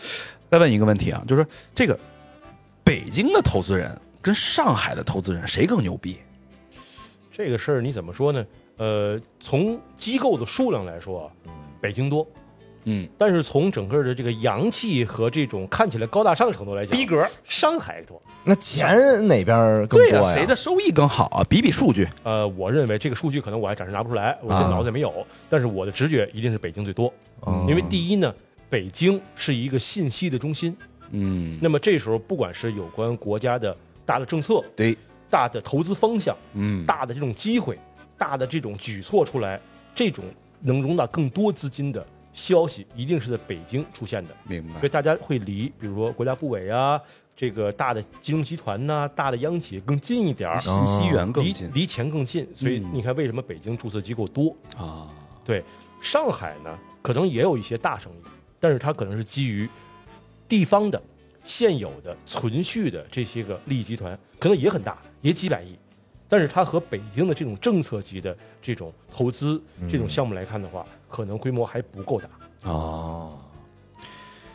[0.51, 1.98] 再问一个问题啊，就是说这个
[2.85, 6.18] 北京的投资人跟上海的投资人谁更牛逼？
[7.30, 8.47] 这个事儿你怎么说呢？
[8.78, 11.26] 呃，从机构的数量来说啊，
[11.80, 12.26] 北京多，
[12.90, 17.28] 嗯，但是从整个的这个洋气和这种看起来高大上程度来讲，逼格。
[17.44, 18.20] 上海多。
[18.44, 18.97] 那钱
[19.28, 20.35] 哪边更对呀、多呀？
[20.35, 21.44] 谁的收益更好啊？
[21.51, 22.09] 比比数据。
[22.23, 27.12] 呃，我认为这个数据可能我还暂时拿不出来，我现在啊脑子里没有，但是我的直觉一定是北京最多，
[27.47, 28.35] 嗯因为第一呢，
[28.70, 30.74] 北京是一个信息的中心，
[31.10, 34.97] 嗯，那么这时候不管是有关国家的大的政策、对，
[35.28, 37.78] 大的投资方向、嗯，大的这种机会、
[38.16, 39.60] 大的这种举措出来，
[39.94, 40.24] 这种
[40.60, 42.06] 能容纳更多资金的
[42.39, 44.31] 消息，一定是在北京出现的。
[44.44, 44.89] 明白所以。
[44.89, 47.01] 大家会离，比如说国家部委啊，
[47.35, 52.48] 这个大的金融集团呐、大的央企更近一点儿，信息源更离近离钱更近。
[52.55, 54.55] 所以嗯你看，为什么北京注册机构多？
[54.77, 55.09] 啊，
[55.44, 55.65] 对，
[56.01, 58.28] 上海呢，可能也有一些大生意，
[58.60, 59.69] 但是它可能是基于
[60.47, 61.02] 地方的
[61.43, 65.77] 现有的存续的这些个利益集团，可能也很大，也几百亿。
[66.31, 69.60] 但是它和北京的这种政策级的这种投资、
[69.90, 72.28] 这种项目来看的话，可能规模还不够大。
[72.64, 73.39] 哦，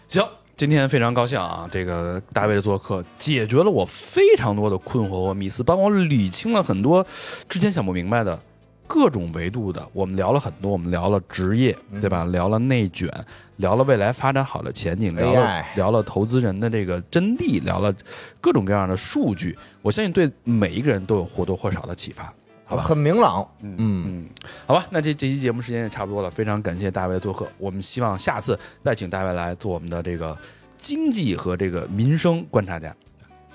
[0.08, 0.24] 行，
[0.56, 7.06] 今天非常高兴啊，这个大卫的做客解决了我非常多的困惑和迷思，帮我理清了很多
[7.50, 8.40] 之前想不明白的
[8.86, 9.88] 各种维度的。
[9.94, 12.26] 我们聊了很多，我们聊了职业，对吧？
[12.26, 13.10] 聊了内卷，
[13.56, 17.92] 聊了未来发展好的前景，聊了聊了投资人的这个真谛，聊了
[18.40, 19.58] 各种各样的数据。
[19.82, 22.32] 我相信对每一个人都有或多或少的启发。
[22.74, 23.48] 好吧很明朗。
[23.62, 24.30] 嗯嗯，嗯，
[24.66, 30.38] 好吧，那这这期节目时间也差不多了，非常感谢大卫的做客，我们希望下次再请大卫来做我们的这个
[30.76, 32.96] 经济和这个民生观察家。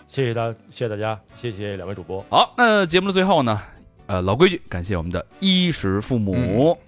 [0.09, 2.25] 谢谢大，谢谢大家，谢谢两位主播。
[2.31, 3.61] 好，那节目的最后呢，
[4.07, 6.79] 呃，老规矩，感谢我们的衣食父母。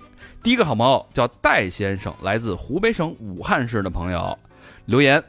[0.42, 4.38] 第一个好朋友叫戴先生，来自湖北省武汉市的朋友
[4.86, 5.22] 留言。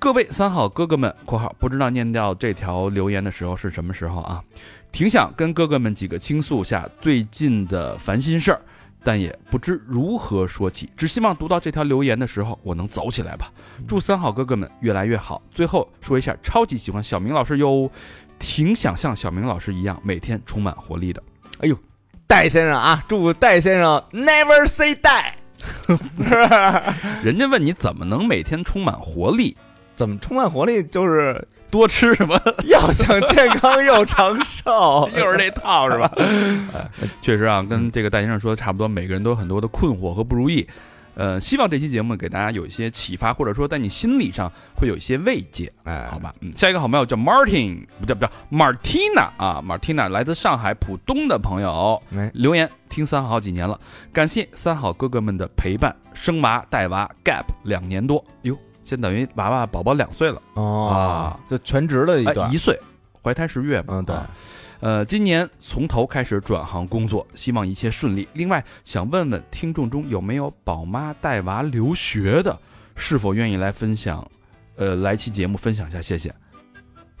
[0.00, 4.40] 各位三好哥哥们（括号不知道念掉这条留言的时候是什么时候啊？
[4.92, 8.60] 挺想跟哥哥们几个倾诉下最近的烦心事儿，
[9.02, 10.88] 但也不知如何说起。
[10.96, 13.50] 只希望读到这条留言的时候，我能走起来吧。
[13.88, 15.42] 祝三好哥哥们越来越好。
[15.52, 17.90] 最后说一下，超级喜欢小明老师哟，
[18.38, 21.20] 挺想像小明老师一样，每天充满活力的。
[21.58, 21.76] 哎呦
[22.28, 25.32] 戴先生啊，祝戴先生 never say die。
[27.20, 29.56] 人家问你怎么能每天充满活力？
[29.98, 30.80] 怎么充满活力？
[30.84, 32.40] 就是多吃什么？
[32.66, 35.08] 要想健康又长寿。
[35.18, 36.08] 又是那套是吧？
[36.16, 36.88] 哎
[37.20, 40.64] 确实啊，跟这个戴先生说的差不多，每个人都有很多的困惑和不如意。
[41.16, 46.32] 呃，希望这期节目给大家有一些启发，或者说在你心理上会有一些慰藉，哎，好吧？
[46.42, 53.76] 嗯，下一个好朋友叫 Martin，不叫不叫 Martina 啊，Martina 来自上海浦东的朋友哎，留言，听三好好几年了，
[54.12, 58.56] 感谢三好哥哥们的陪伴，生娃带娃 gap 两年多，哟，
[58.88, 62.56] 现在等于娃娃宝宝两岁了，哦，就全职了一哎，一。
[62.56, 62.80] 岁，
[63.22, 64.30] 怀胎十月嘛，嗯，对，啊
[64.80, 68.26] 呃，今年从头开始转行工作，希望一切顺利。
[68.32, 72.58] 另外，想问问听众中有没有宝妈带娃留学的，
[72.96, 74.26] 是否愿意来分享？
[74.76, 76.34] 呃，来期节目分享一下，谢谢。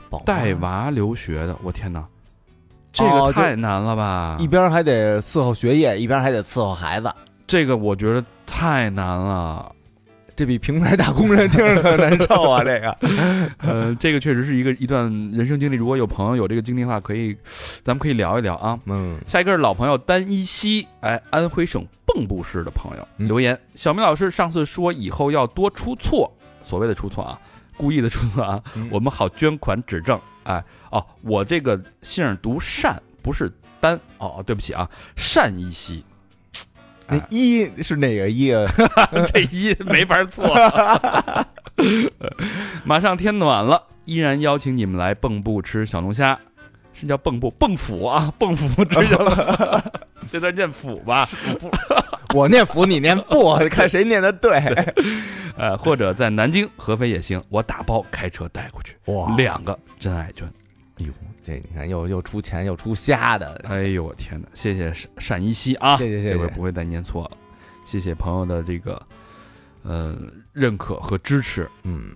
[0.08, 2.02] 宝带娃留学的，我天哪，
[2.92, 4.38] 这个太难了吧！
[4.40, 7.12] 一边还得伺候学业，一边还得伺候孩子，
[7.46, 9.74] 这个我觉得太难了。
[10.38, 12.62] 这比平台打工人听着可难受啊！
[12.62, 12.96] 这个，
[13.58, 15.74] 呃，这个确实是一个一段人生经历。
[15.74, 17.36] 如果有朋友有这个经历的话，可以，
[17.82, 18.78] 咱们可以聊一聊啊。
[18.86, 26.32] 嗯，下一个是老朋友单依稀，哎，安徽省蚌埠市的朋友嗯留言：小明老师上次说以后要多出错，
[26.62, 27.36] 所谓的出错啊，
[27.76, 30.16] 故意的出错啊，嗯我们好捐款指正。
[30.44, 30.62] 哎，
[30.92, 33.96] 哦，我这个姓读单，不是单。
[34.18, 34.88] 哦，哦对不起啊，
[35.34, 36.04] 单依稀，
[37.08, 38.66] 那一是哪个一啊？
[39.32, 40.44] 这一没法错。
[42.84, 46.38] 马上天暖了，依然邀请你们来蚌埠吃小龙虾，
[46.92, 49.84] 是叫蚌埠蚌埠啊，蚌埠吃小龙虾，
[50.30, 51.28] 这字念府吧。
[52.34, 54.60] 我念府，你念不，看谁念的对。
[55.56, 60.46] 呃，或者在南京、合肥也行，我打包开车带过去，哇两个真爱券。
[61.00, 61.12] 哎呦，
[61.44, 64.48] 这你看又又出钱又出虾的，哎呦我天哪！
[64.54, 67.36] 谢谢单单依稀啊，谢谢谢谢这回不会再念错了。
[67.84, 69.00] 谢谢朋友的这个
[69.82, 70.16] 呃
[70.52, 72.10] 认可和支持，嗯，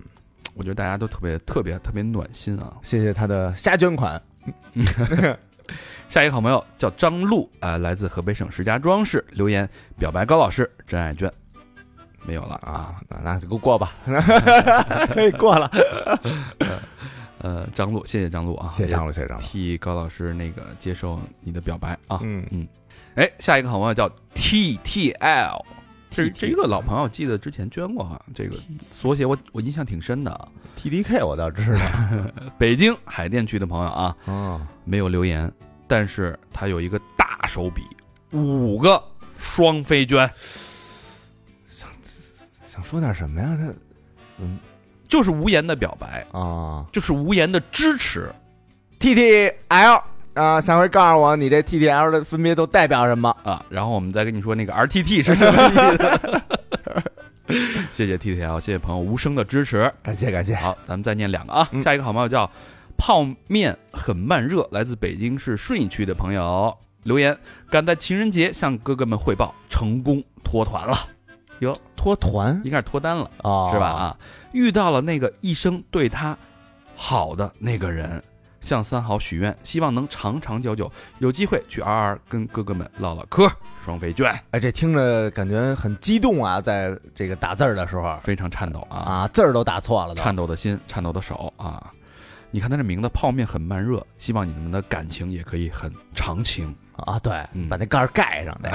[0.53, 2.77] 我觉得大家都特别特别特别暖心啊。
[2.83, 4.21] 谢谢他的虾捐款。
[6.09, 11.31] 下一个好朋友叫张璐，啊，来自河北省石家庄市，留言表白高老师真爱娟，
[12.27, 12.71] 没有了啊。
[12.71, 13.93] 啊，那那就给我过吧，
[15.11, 15.71] 可以过了。
[17.43, 19.43] 呃，张璐，谢谢张璐啊，谢谢张璐，谢谢张璐。
[19.43, 22.21] 替高老师那个接受你的表白啊。
[22.23, 22.65] 嗯嗯，
[23.15, 25.61] 哎，下一个好朋友叫 TTL，
[26.09, 30.47] 这这一个老朋友，记得之前捐过哈，这个缩写我我印象挺深的啊。
[30.77, 31.79] T D K 我倒知道。
[32.57, 35.51] 北京海淀区的朋友啊，哦，没有留言，
[35.85, 37.83] 但是他有一个大手笔，
[38.31, 39.03] 五个
[39.37, 40.29] 双飞捐，
[41.67, 41.89] 想
[42.63, 43.57] 想说点什么呀？
[43.59, 43.67] 他
[44.31, 44.57] 怎么
[45.13, 48.33] 就是无言的表白，啊就是无言的支持。
[48.97, 50.01] ？T T L
[50.33, 53.29] 啊，下回告诉我你这 T T L 的分别都代表什么？
[53.43, 57.61] 啊，然后我们再跟你说那个 RTT 是什么 意思。
[57.93, 59.93] 谢谢 TTL，谢谢朋友无声的支持。
[60.01, 60.55] 感谢感谢。
[60.55, 61.69] 好，咱们再念两个啊。
[61.71, 62.49] 嗯下一个好朋友叫
[62.97, 67.37] 泡面很慢热，来自北京市顺义区的朋友留言：
[67.69, 70.97] 赶在情人节向哥哥们汇报，成功脱团了，
[71.59, 73.85] 哟脱团应该是脱单了，啊是吧？？
[73.85, 74.17] 啊，
[74.53, 76.37] 遇到了那个一生对他
[76.95, 78.23] 好的那个人。
[78.61, 80.89] 向三好许愿，希望能长长久久，
[81.19, 83.51] 有机会去 R R 跟哥哥们唠唠嗑。
[83.83, 90.15] 双飞卷哎，这听着感觉很激动啊，在这个打字儿的时候非常颤抖啊，啊，字儿都打错了。
[90.15, 91.91] 颤抖的心，颤抖的手啊！
[92.51, 96.73] 你看他这名字，泡面很慢热，希望你们的感情也可以很长情。
[96.95, 98.71] 啊，对，嗯把那盖儿盖上的。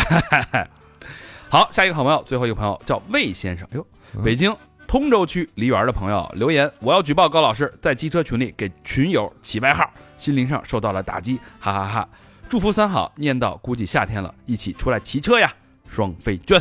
[1.48, 4.54] 好，下一个好朋友，最后一个朋友叫魏先生，哟，嗯北京
[4.88, 12.08] 通州区梨园的朋友留言：我要举报高老师在机车群里给群友起外号，心灵上受到了打击，哈哈哈
[12.48, 15.52] 祝福三好，念到估计夏天了，一起出来骑车呀！
[15.86, 16.58] 双飞娟，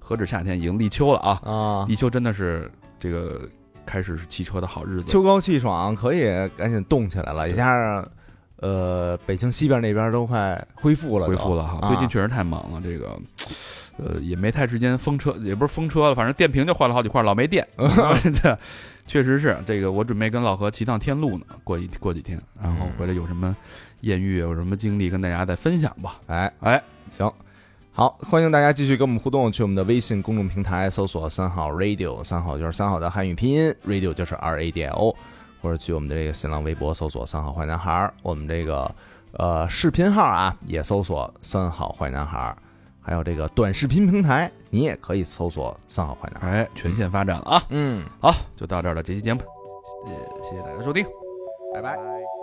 [0.00, 1.40] 何止夏天，已经立秋了啊！
[1.44, 3.48] 啊，立秋真的是这个
[3.86, 5.04] 开始是骑车的好日子。
[5.04, 6.24] 秋高气爽，可以
[6.56, 7.48] 赶紧动起来了。
[7.48, 8.08] 也加上，
[8.60, 13.18] 呃，北京西边那边都快恢复了，恢复了哈，啊最近确实太忙了，这个，
[13.98, 17.66] 呃，也没太时间封车，也不是封车了，反正电瓶就换了好几块，老没电。
[18.42, 18.58] 这
[19.06, 23.56] 确实是这个，我准备跟老何骑趟天路呢，过一过几天，然后回来有什么
[24.00, 26.20] 艳遇，有什么经历跟大家再分享吧。
[26.26, 27.32] 哎，哎，行。
[27.92, 35.16] 好，欢迎大家继续跟我们互动，去我们的微信公众平台搜索“三好 radio”，三好就是三好的汉语拼音，radio 就是 R A D I O，
[35.60, 38.90] 或者去我们的这个新浪微博搜索“三好坏男孩儿”，我们这个
[39.32, 42.56] 呃视频号啊也搜索“三好坏男孩儿”，
[43.00, 47.62] 还有这个短视频平台，你也可以搜索“三好坏男孩哎，全线发展了啊！”。
[47.70, 49.40] 嗯，好，就到这儿了，这期节目，
[50.06, 51.04] 谢谢谢大家收听。
[51.74, 52.37] 拜拜。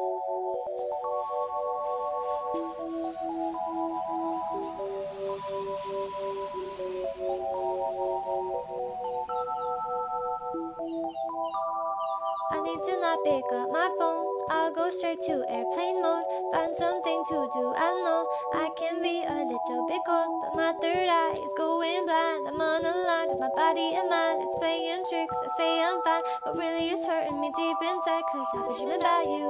[14.97, 16.23] Straight to airplane mode.
[16.53, 17.73] Find something to do.
[17.75, 22.05] I know I can be a little bit cold, but my third eye is going
[22.05, 22.47] blind.
[22.47, 24.41] I'm on a line my body and mind.
[24.41, 25.35] It's playing tricks.
[25.43, 28.23] I say I'm fine, but really it's hurting me deep inside.
[28.31, 29.49] Cause I've been dreaming about you.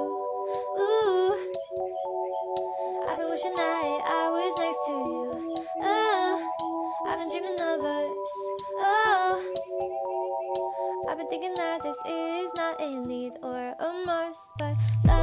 [0.80, 1.32] Ooh.
[3.08, 5.54] I've been wishing that I was next to you.
[5.82, 6.50] Oh,
[7.06, 8.32] I've been dreaming of us.
[8.78, 9.56] Oh.
[11.08, 14.75] I've been thinking that this is not a need or a must, but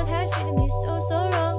[0.08, 1.53] her treated me so, so wrong.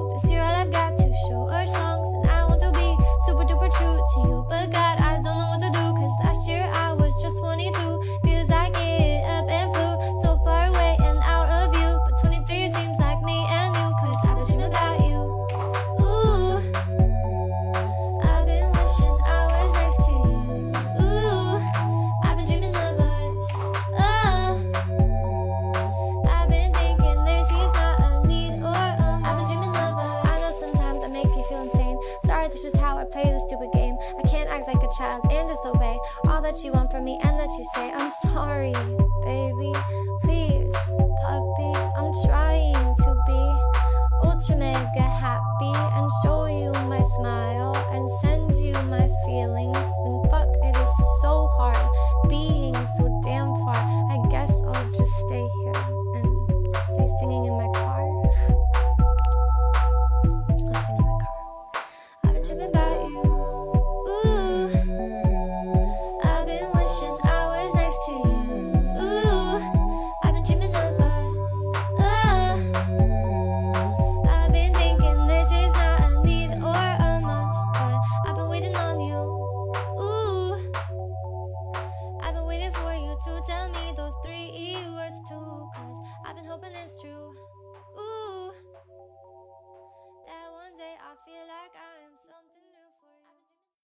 [36.55, 37.91] That you want from me and that you say.
[37.91, 38.71] I'm sorry,
[39.23, 39.73] baby.
[40.23, 40.73] Please,
[41.23, 41.71] puppy.
[41.97, 47.64] I'm trying to be ultra mega happy and show you my smile